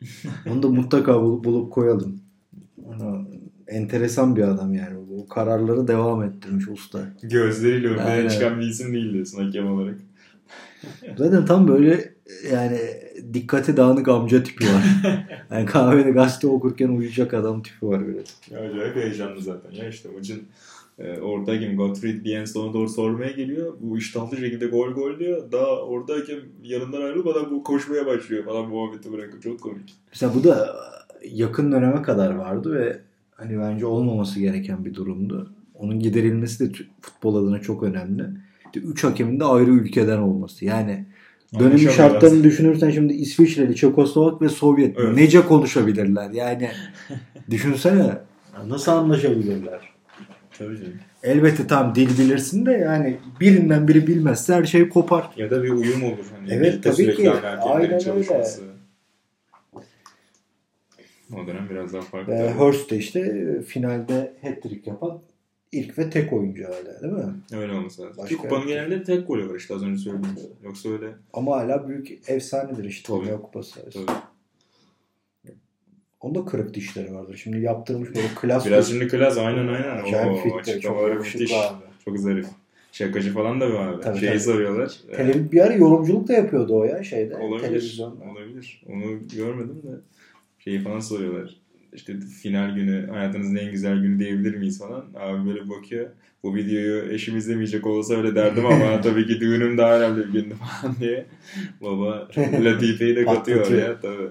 [0.51, 2.21] Onu da mutlaka bulup, bulup koyalım.
[2.85, 3.29] Onu,
[3.67, 4.97] enteresan bir adam yani.
[5.11, 7.01] Bu kararları devam ettirmiş usta.
[7.23, 9.95] Gözleriyle önüne çıkan bir isim değil diyorsun hakem olarak.
[11.19, 12.15] Zaten tam böyle
[12.53, 12.79] yani
[13.35, 14.85] dikkati dağınık amca tipi var.
[15.51, 18.21] Yani kahvede gazete okurken uyuyacak adam tipi var böyle.
[18.51, 20.43] Ya acayip heyecanlı zaten ya işte maçın
[20.99, 23.75] e, oradayken Gottfried Biens ona doğru sormaya geliyor.
[23.81, 25.53] Bu iştahlı şekilde gol gol diyor.
[25.53, 29.43] Daha oradayken yanından ayrılıp adam bu koşmaya başlıyor falan muhabbeti bırakıp.
[29.43, 29.95] Çok komik.
[30.13, 30.77] Mesela bu da
[31.31, 35.53] yakın döneme kadar vardı ve hani bence olmaması gereken bir durumdu.
[35.75, 38.25] Onun giderilmesi de futbol adına çok önemli.
[38.67, 40.65] İşte üç hakemin de ayrı ülkeden olması.
[40.65, 41.05] Yani
[41.59, 45.17] dönemin şartlarını düşünürsen şimdi İsviçreli, Çekoslovak ve Sovyet Evet.
[45.17, 46.31] nece konuşabilirler?
[46.31, 46.71] Yani
[47.51, 48.19] düşünsene
[48.67, 49.98] nasıl anlaşabilirler?
[50.59, 50.93] Tabii canım.
[51.23, 55.31] Elbette tam dil bilirsin de yani birinden biri bilmezse her şey kopar.
[55.37, 56.25] Ya da bir uyum olur.
[56.39, 57.31] Hani Evet, tabii ki.
[57.31, 58.01] Aynen öyle.
[58.01, 58.63] çalışması.
[61.35, 62.33] O dönem biraz daha farklı.
[62.33, 65.21] Ve Hurst de işte e, finalde hat-trick yapan
[65.73, 67.35] ilk ve tek oyuncu hala değil mi?
[67.53, 68.17] Öyle olması lazım.
[68.19, 68.69] Başka kupanın yok.
[68.69, 70.37] genelde tek golü var işte az önce söylediğim.
[70.65, 73.27] Yoksa öyle Ama hala büyük efsanedir işte Tabii.
[73.27, 73.91] Dünya Kupası.
[73.91, 74.19] tabii.
[76.21, 77.41] Onda kırık dişleri vardır.
[77.43, 78.67] Şimdi yaptırmış böyle klas.
[78.67, 79.97] Biraz şimdi klas aynen aynen.
[80.05, 81.25] Acayip Oo, fit de, çok abi.
[82.05, 82.47] Çok zarif.
[82.93, 84.03] Şakacı falan da var abi.
[84.03, 84.41] Tabii, Şeyi tabii.
[84.41, 84.93] soruyorlar.
[85.11, 87.37] Ee, Tele- bir ara yorumculuk da yapıyordu o ya şeyde.
[87.37, 87.69] olabilir.
[87.69, 88.25] Televizyonda.
[88.25, 88.83] Olabilir.
[88.89, 89.89] Onu görmedim de.
[90.59, 91.57] Şeyi falan soruyorlar.
[91.93, 92.13] İşte
[92.43, 95.05] final günü hayatınızın en güzel günü diyebilir miyiz falan.
[95.15, 96.07] Abi böyle bakıyor.
[96.43, 100.55] Bu videoyu eşim izlemeyecek olsa öyle derdim ama tabii ki düğünüm daha önemli bir gündü
[100.55, 101.27] falan diye.
[101.81, 102.29] Baba
[102.65, 104.29] Latife'yi de katıyor oraya tabii.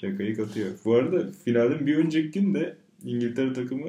[0.00, 0.70] Şakayı katıyor.
[0.84, 3.88] Bu arada finalin bir önceki gün de İngiltere takımı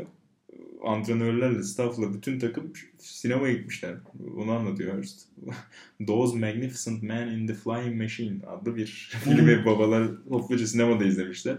[0.84, 3.96] antrenörlerle, staffla bütün takım sinemaya gitmişler.
[4.38, 5.28] Onu anlatıyor Hurst.
[6.08, 8.86] Those Magnificent Men in the Flying Machine adlı bir
[9.24, 11.58] filmi babalar topluca sinemada izlemişler.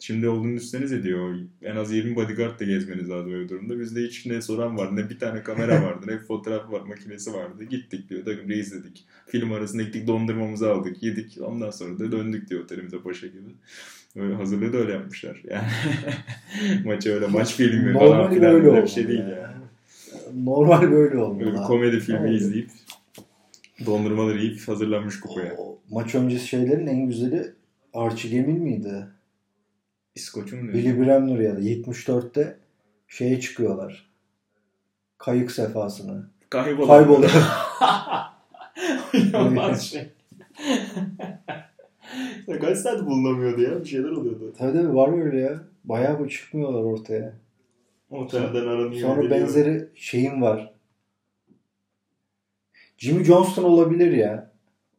[0.00, 1.34] Şimdi olduğunu üstleniz ediyor.
[1.62, 3.80] En az 20 bodyguard da gezmeniz lazım öyle durumda.
[3.80, 7.32] Bizde hiç ne soran vardı, ne bir tane kamera vardı, ne bir fotoğraf var, makinesi
[7.32, 7.64] vardı.
[7.64, 9.04] Gittik diyor, takımca izledik.
[9.26, 11.38] Film arasında gittik, dondurmamızı aldık, yedik.
[11.42, 13.38] Ondan sonra da döndük diyor otelimize paşa gibi.
[14.16, 15.42] Öyle hazırlığı da öyle yapmışlar.
[15.50, 15.66] Yani
[16.84, 19.28] maçı öyle maç filmi falan filan böyle öyle bir şey değil ya.
[19.28, 20.44] yani.
[20.46, 21.50] Normal böyle Böyle olmalı.
[21.58, 21.66] abi.
[21.66, 22.34] komedi filmi Öyle.
[22.36, 22.70] izleyip
[23.86, 25.54] dondurmaları yiyip hazırlanmış kupaya.
[25.58, 27.52] O maç öncesi şeylerin en güzeli
[27.94, 29.06] Archie Gemil miydi?
[30.18, 30.72] İskoç'un mu?
[30.72, 32.58] Billy Bremner ya da 74'te
[33.08, 34.10] şeye çıkıyorlar.
[35.18, 36.30] Kayık sefasına.
[36.50, 36.88] Kayboluyor.
[36.88, 37.30] Kayboluyor.
[39.14, 40.08] İnanılmaz şey.
[42.60, 43.80] Kaç saat bulunamıyordu ya?
[43.80, 44.54] Bir şeyler oluyordu.
[44.58, 45.64] Tabii tabii var öyle ya.
[45.84, 47.34] Bayağı bir çıkmıyorlar ortaya.
[48.10, 49.08] Otelden aranıyor.
[49.08, 49.40] Sonra geliyor.
[49.40, 50.74] benzeri şeyim var.
[52.98, 54.52] Jimmy Johnston olabilir ya.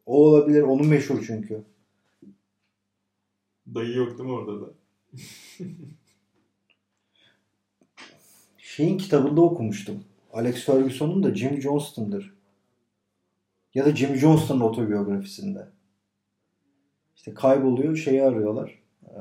[0.06, 0.62] O olabilir.
[0.62, 1.62] Onun meşhur çünkü.
[3.74, 4.79] Dayı yok değil mi orada da?
[8.58, 10.04] Şeyin kitabında okumuştum.
[10.32, 12.34] Alex Ferguson'un da Jimmy Johnston'dır.
[13.74, 15.68] Ya da Jimmy Johnston'un otobiyografisinde.
[17.16, 18.82] İşte kayboluyor, şeyi arıyorlar.
[19.04, 19.18] Ee,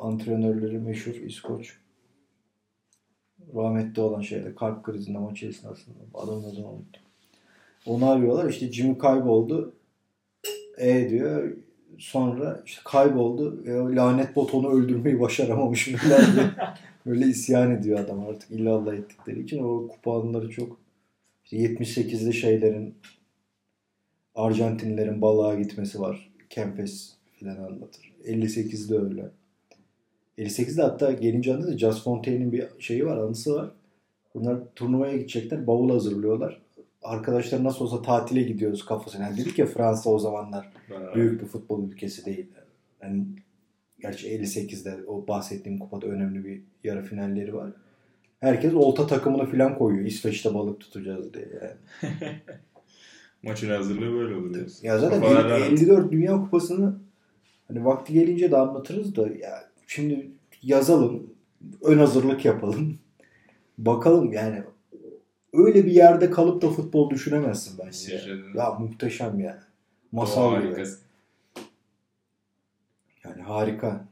[0.00, 1.78] antrenörleri meşhur İskoç.
[3.54, 5.98] Rahmetli olan şeyde kalp krizinde maçı esnasında.
[6.14, 7.02] Adamın adını unuttum.
[7.86, 8.50] Onu arıyorlar.
[8.50, 9.74] İşte Jimmy kayboldu.
[10.78, 11.56] E diyor.
[11.98, 13.62] Sonra işte kayboldu.
[13.66, 16.50] E, lanet bot onu öldürmeyi başaramamış falan diye.
[17.06, 19.62] Böyle isyan ediyor adam artık illallah ettikleri için.
[19.62, 20.80] O kupa anıları çok.
[21.44, 22.94] İşte 78'li şeylerin
[24.34, 26.32] Arjantinlerin balığa gitmesi var.
[26.50, 28.12] Kempes filan anlatır.
[28.24, 29.30] 58'de öyle.
[30.38, 33.70] 58'de hatta gelince anladı Just Fontaine'in bir şeyi var, anısı var.
[34.34, 36.60] Bunlar turnuvaya gidecekler, bavul hazırlıyorlar.
[37.02, 39.24] Arkadaşlar nasıl olsa tatile gidiyoruz kafasına.
[39.24, 40.72] Yani dedik ya Fransa o zamanlar
[41.14, 42.46] büyük bir futbol ülkesi değil.
[43.02, 43.24] Yani
[44.00, 47.70] gerçi 58'de o bahsettiğim kupada önemli bir yarı finalleri var.
[48.40, 50.06] Herkes olta takımını falan koyuyor.
[50.06, 51.76] İsveç'te balık tutacağız diye yani.
[53.42, 54.86] Maçın hazırlığı böyle olur diyorsun.
[54.86, 55.72] Ya zaten Kafalar el- rahat.
[55.72, 56.98] 54 Dünya Kupası'nı
[57.68, 60.30] hani vakti gelince de anlatırız da ya şimdi
[60.62, 61.26] yazalım,
[61.82, 62.98] ön hazırlık yapalım.
[63.78, 64.62] Bakalım yani
[65.52, 67.90] öyle bir yerde kalıp da futbol düşünemezsin bence.
[67.90, 68.58] İsviçre'de.
[68.58, 69.52] Ya muhteşem ya.
[69.52, 70.84] Doğa Masal gibi.
[73.24, 74.04] Yani harika.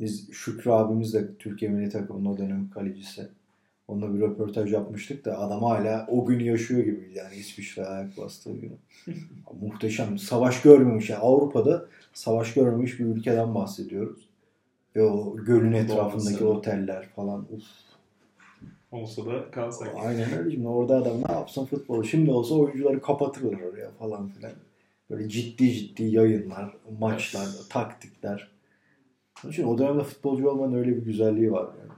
[0.00, 3.28] Biz Şükrü abimiz de Türkiye Milli Takımı'nın o dönem kalecisi.
[3.88, 8.52] Onunla bir röportaj yapmıştık da adam hala o günü yaşıyor gibi yani İsviçre ayak bastığı
[8.52, 8.76] günü.
[9.60, 10.18] Muhteşem.
[10.18, 11.10] Savaş görmemiş.
[11.10, 14.28] Yani Avrupa'da savaş görmemiş bir ülkeden bahsediyoruz.
[14.96, 16.58] Ve o gölün etrafındaki Doğması.
[16.58, 17.46] oteller falan.
[17.50, 17.62] Uf.
[18.92, 19.88] Olsa da kalsak.
[19.96, 20.50] Aynen öyle.
[20.50, 22.04] Şimdi orada adam ne yapsın futbolu.
[22.04, 24.52] Şimdi olsa oyuncuları kapatırlar oraya falan filan.
[25.10, 28.50] Böyle ciddi ciddi yayınlar, maçlar, taktikler.
[29.44, 31.92] Onun için o dönemde futbolcu olmanın öyle bir güzelliği var yani.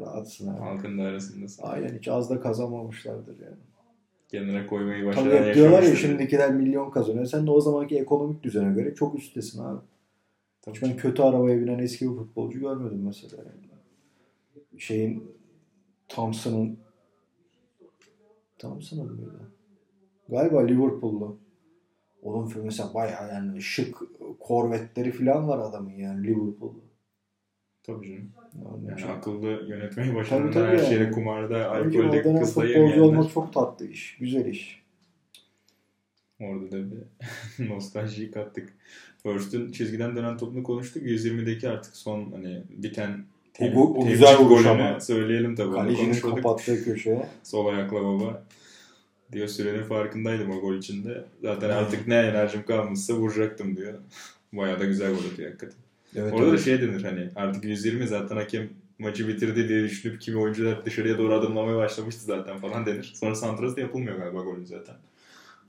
[0.00, 0.60] Rahatsın abi.
[0.60, 1.62] Halkın da arasındasın.
[1.62, 3.56] Aynen hiç az da kazanmamışlardır yani.
[4.28, 7.26] Kendine koymayı Tabii başaran hep diyorlar ya şimdikiler milyon kazanıyor.
[7.26, 9.80] Sen de o zamanki ekonomik düzene göre çok üsttesin abi.
[10.62, 10.74] Tabii.
[10.74, 13.36] Hiç ben kötü arabaya binen eski bir futbolcu görmedim mesela.
[13.36, 13.72] Yani.
[14.78, 15.24] Şeyin
[16.14, 16.78] Thompson'ın
[18.58, 19.50] Thompson'ın mıydı?
[20.28, 21.38] Galiba Liverpool'lu.
[22.22, 23.96] Onun filmi mesela bayağı yani şık
[24.40, 26.80] korvetleri falan var adamın yani Liverpool'lu.
[27.82, 28.32] Tabii canım.
[28.86, 30.86] Yani Yani akıllı yönetmeyi başaranlar tabii her yani.
[30.88, 32.98] şeyde kumarda, alkolde kızla futbolcu yemeyenler.
[32.98, 34.16] olmak çok tatlı iş.
[34.20, 34.82] Güzel iş.
[36.40, 38.74] Orada da bir nostaljiyi kattık.
[39.22, 41.02] First'ün çizgiden dönen topunu konuştuk.
[41.02, 43.24] 120'deki artık son hani biten
[43.60, 45.00] O, go- o temcik güzel vuruş golünü ama.
[45.00, 45.74] söyleyelim tabii.
[45.74, 47.28] Kalecinin kapattığı köşeye.
[47.42, 48.44] Sol ayakla baba.
[49.32, 51.24] Diyor sürenin farkındaydım o gol içinde.
[51.42, 51.76] Zaten Hmm.
[51.76, 53.94] artık ne enerjim kalmışsa vuracaktım diyor.
[54.52, 55.76] Bayağı da güzel gol atıyor hakikaten.
[56.16, 56.64] Evet, Orada da evet.
[56.64, 61.34] şey denir hani artık 120 zaten hakem maçı bitirdi diye düşünüp kimi oyuncular dışarıya doğru
[61.34, 63.12] adımlamaya başlamıştı zaten falan denir.
[63.16, 64.94] Sonra santrası da yapılmıyor galiba golün zaten.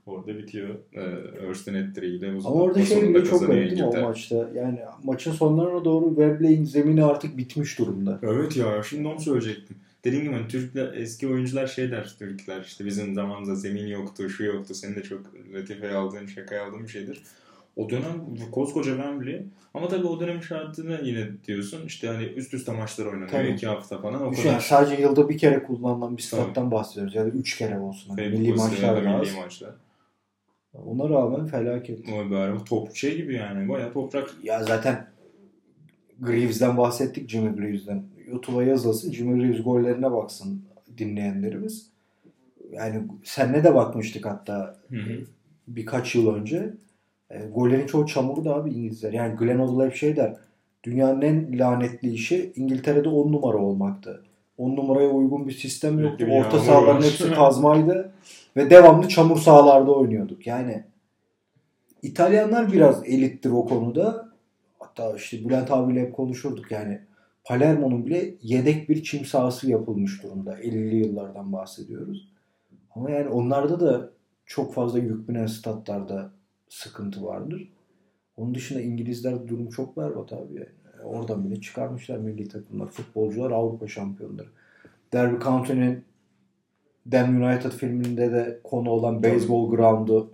[0.06, 0.74] Orada bitiyor.
[0.92, 4.50] Ee, Örsten ettiriyle uzun Ama orada şey bile çok garip değil mi o maçta?
[4.54, 8.18] Yani maçın sonlarına doğru Wembley'in zemini artık bitmiş durumda.
[8.22, 9.76] Evet ya şimdi onu söyleyecektim.
[10.04, 14.44] Dediğim gibi hani Türkler, eski oyuncular şey der Türkler işte bizim zamanımızda zemin yoktu, şu
[14.44, 14.74] yoktu.
[14.74, 15.20] Senin de çok
[15.54, 17.22] latifeye aldığın, şakaya aldığın bir şeydir.
[17.76, 18.20] O dönem
[18.52, 19.42] koskoca Wembley
[19.74, 23.48] ama tabii o dönemin şartını yine diyorsun işte hani üst üste maçlar oynanıyor Tabii.
[23.48, 24.52] iki hafta falan o Düşün kadar.
[24.52, 27.14] yani sadece yılda bir kere kullanılan bir stat'tan bahsediyoruz.
[27.14, 28.10] Ya da üç kere olsun.
[28.10, 29.70] Hani milli maçlar milli maçlar.
[30.86, 32.00] Ona rağmen felaket.
[32.08, 34.34] O bari top şey gibi yani bayağı toprak.
[34.42, 35.06] Ya zaten
[36.20, 38.02] Greaves'den bahsettik Jimmy Greaves'den.
[38.26, 40.62] YouTube'a yazılsın Jimmy Greaves gollerine baksın
[40.98, 41.86] dinleyenlerimiz.
[42.72, 45.20] Yani senle de bakmıştık hatta Hı hı.
[45.68, 46.74] birkaç yıl önce.
[47.30, 49.12] E, gollerin çoğu çamurdu abi İngilizler.
[49.12, 50.36] Yani Glenn Hoddle hep şey der.
[50.84, 54.22] Dünyanın en lanetli işi İngiltere'de 10 numara olmaktı.
[54.58, 56.26] 10 numaraya uygun bir sistem yoktu.
[56.30, 58.12] Orta sahaların hepsi kazmaydı.
[58.56, 60.46] Ve devamlı çamur sahalarda oynuyorduk.
[60.46, 60.84] Yani
[62.02, 64.28] İtalyanlar biraz elittir o konuda.
[64.78, 67.00] Hatta işte Bülent abiyle hep konuşurduk yani.
[67.44, 70.60] Palermo'nun bile yedek bir çim sahası yapılmış durumda.
[70.60, 72.28] 50'li yıllardan bahsediyoruz.
[72.94, 74.10] Ama yani onlarda da
[74.46, 76.30] çok fazla yük binen statlarda
[76.68, 77.72] sıkıntı vardır.
[78.36, 81.04] Onun dışında İngilizler durum çok berbat abi yani.
[81.04, 82.88] Oradan bile çıkarmışlar milli takımlar.
[82.88, 84.48] Futbolcular Avrupa şampiyonları.
[85.12, 86.04] Derby County'nin
[87.06, 90.30] Dem United filminde de konu olan baseball ground'u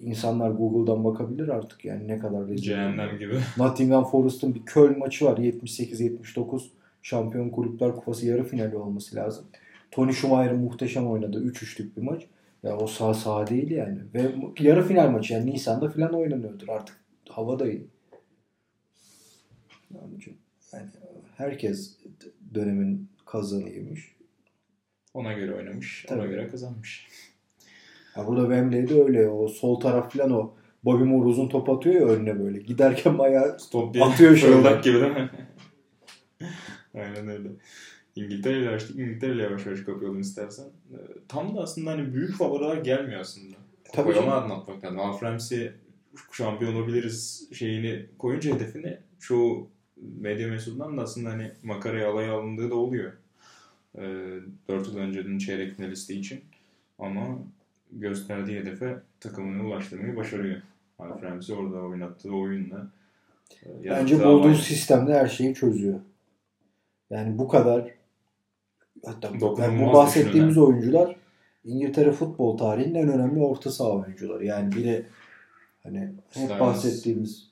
[0.00, 2.62] insanlar Google'dan bakabilir artık yani ne kadar rezil.
[2.62, 3.34] Cehennem gibi.
[3.58, 5.38] Nottingham Forest'ın bir Köln maçı var.
[5.38, 6.62] 78-79
[7.02, 9.44] Şampiyon Kulüpler Kupası yarı finali olması lazım.
[9.90, 12.26] Tony Schumacher'ın muhteşem oynadığı 3-3'lük bir maç.
[12.62, 13.98] Ya o sağ sağ değil yani.
[14.14, 16.96] Ve yarı final maçı yani Nisan'da falan oynanıyordur artık.
[17.28, 17.86] Hava da iyi.
[19.94, 20.14] Yani,
[20.72, 20.86] yani
[21.36, 21.96] herkes
[22.54, 24.19] dönemin kazanıymış.
[25.14, 26.28] Ona göre oynamış, ona Tabii.
[26.30, 27.08] göre kazanmış.
[28.16, 30.54] Ya burada Wembley'de öyle o sol taraf falan o
[30.84, 32.58] Bobby Moore uzun top atıyor ya önüne böyle.
[32.58, 34.80] Giderken bayağı Stop diye Atıyor şöyle.
[34.82, 35.30] gibi değil mi?
[36.94, 37.48] Aynen öyle.
[38.16, 38.96] İngiltere ile açtık.
[38.98, 40.64] İngiltere ile yavaş yavaş kapayalım istersen.
[40.92, 40.96] Ee,
[41.28, 43.56] Tam da aslında hani büyük favoriler gelmiyor aslında.
[43.92, 44.32] Tabii Tabii canım.
[44.32, 45.00] anlatmak lazım.
[45.00, 45.70] Alf Ramsey
[46.32, 49.70] şampiyon olabiliriz şeyini koyunca hedefini çoğu
[50.20, 53.12] medya mensubundan da aslında hani makaraya alaya alındığı da oluyor.
[53.98, 54.38] Ee,
[54.68, 56.40] 4 yıl önceden çeyrek finalisti için.
[56.98, 57.38] Ama
[57.92, 60.62] gösterdiği hedefe takımını ulaştırmayı başarıyor.
[60.98, 62.90] Alf Ramsey orada oynattığı oyunla.
[63.66, 66.00] e, Bence bulduğu amaç- sistemde her şeyi çözüyor.
[67.10, 67.90] Yani bu kadar
[69.06, 69.28] hatta
[69.58, 70.66] yani bu bahsettiğimiz düşünülen.
[70.72, 71.16] oyuncular
[71.64, 74.44] İngiltere futbol tarihinin en önemli orta saha oyuncuları.
[74.44, 75.06] Yani biri
[75.82, 77.50] hani hep bahsettiğimiz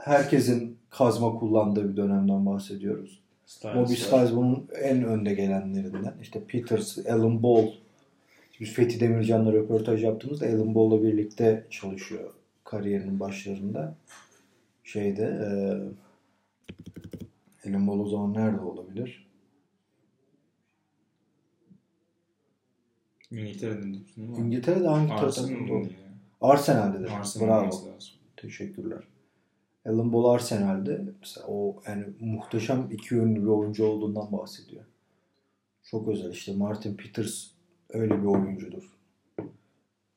[0.00, 3.22] herkesin kazma kullandığı bir dönemden bahsediyoruz.
[3.46, 3.96] Styles Moby var.
[3.96, 6.14] Styles bunun en önde gelenlerinden.
[6.22, 7.66] İşte Peters, Alan Ball.
[8.60, 12.30] Biz Fethi Demircan'la röportaj yaptığımızda Alan Ball'la birlikte çalışıyor
[12.64, 13.94] kariyerinin başlarında.
[14.84, 15.48] Şeyde e,
[17.68, 19.26] Alan Ball o zaman nerede olabilir?
[24.16, 24.38] Değil mi?
[24.38, 25.88] İngiltere'de hangi takımda?
[26.40, 27.10] Arsenal'de de.
[27.10, 27.64] Arsenal Bravo.
[28.36, 28.98] Teşekkürler.
[29.86, 34.84] Alan Ball Arsenal'de mesela o yani muhteşem iki yönlü bir oyuncu olduğundan bahsediyor.
[35.82, 37.46] Çok özel işte Martin Peters
[37.90, 38.82] öyle bir oyuncudur.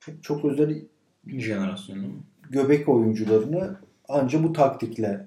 [0.00, 0.82] Çok, çok özel
[1.26, 2.20] Jenerasyon değil mi?
[2.50, 3.76] göbek oyuncularını
[4.08, 5.26] anca bu taktikle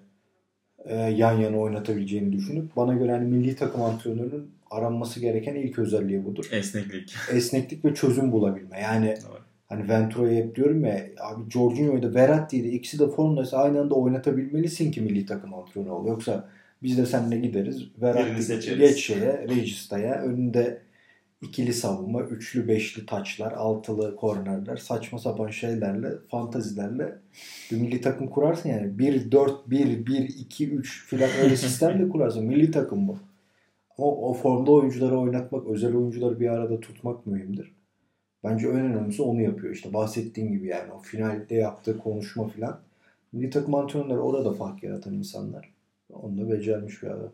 [0.86, 6.26] e, yan yana oynatabileceğini düşünüp bana göre hani milli takım antrenörünün aranması gereken ilk özelliği
[6.26, 6.50] budur.
[6.52, 7.16] Esneklik.
[7.32, 8.80] Esneklik ve çözüm bulabilme.
[8.82, 9.49] Yani Doğru.
[9.70, 13.96] Hani Ventura'yı hep diyorum ya abi Jorginho'yu da Verratti'yi de ikisi de formdaysa aynı anda
[13.96, 16.08] oynatabilmelisin ki milli takım antrenörü ol.
[16.08, 16.50] Yoksa
[16.84, 17.84] biz de seninle gideriz.
[18.02, 20.22] Verratti geç şeye, Regista'ya.
[20.22, 20.82] Önünde
[21.42, 27.16] ikili savunma, üçlü beşli taçlar, altılı kornerler, saçma sapan şeylerle, fantazilerle
[27.72, 28.88] bir milli takım kurarsın yani.
[28.88, 32.46] 1-4-1, 1-2-3 filan öyle sistemle kurarsın.
[32.46, 33.18] Milli takım bu.
[33.98, 37.79] Ama o formda oyuncuları oynatmak, özel oyuncuları bir arada tutmak mühimdir.
[38.44, 39.74] Bence en önemlisi onu yapıyor.
[39.74, 42.80] İşte bahsettiğim gibi yani o finalde yaptığı konuşma filan.
[43.34, 45.70] Milli takım antrenörleri orada fark yaratan insanlar.
[46.14, 47.32] Onu da becermiş bir adam.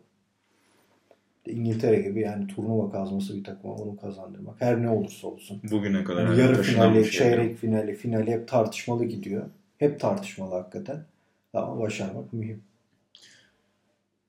[1.46, 4.60] İngiltere gibi yani turnuva kazması bir takıma onu kazandırmak.
[4.60, 5.60] Her ne olursa olsun.
[5.70, 7.58] Bugüne kadar yani yarı finali, şey çeyrek yok.
[7.58, 9.42] finali, finali hep tartışmalı gidiyor.
[9.78, 11.04] Hep tartışmalı hakikaten.
[11.54, 12.62] Ama başarmak mühim.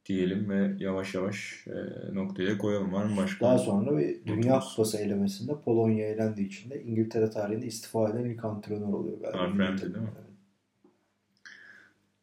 [0.07, 1.75] Diyelim ve yavaş yavaş e,
[2.15, 2.93] noktaya koyalım.
[2.93, 3.45] Var mı başka?
[3.45, 8.45] Daha sonra bir Dünya Kupası elemesinde Polonya elendiği için de İngiltere tarihinde istifa eden ilk
[8.45, 9.39] antrenör oluyor galiba.
[9.39, 10.09] Harbi değil mi?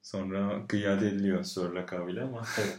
[0.02, 2.44] Sonra kıyade ediliyor Sir lakabıyla ama.
[2.58, 2.78] Evet.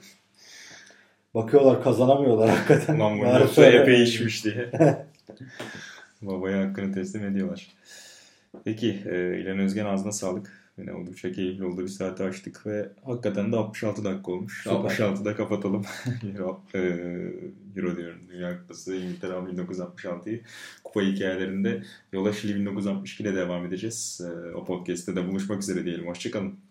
[1.33, 2.99] Bakıyorlar kazanamıyorlar hakikaten.
[2.99, 4.71] Lan bu epey işmiş diye.
[6.21, 7.67] Babaya hakkını teslim ediyorlar.
[8.63, 10.64] Peki e, İlhan Özgen ağzına sağlık.
[10.77, 11.81] Yine oldukça keyifli oldu.
[11.81, 14.63] Bir saate açtık ve hakikaten de 66 dakika olmuş.
[14.63, 14.75] Süper.
[14.75, 15.85] 66'da kapatalım.
[16.35, 16.79] Euro, e,
[17.75, 18.19] Euro diyorum.
[18.29, 20.41] Dünya Kupası İngiltere 1966'yı.
[20.83, 24.21] Kupa hikayelerinde yola Şili 1962 ile devam edeceğiz.
[24.25, 26.07] E, o podcast'te de buluşmak üzere diyelim.
[26.07, 26.64] Hoşçakalın.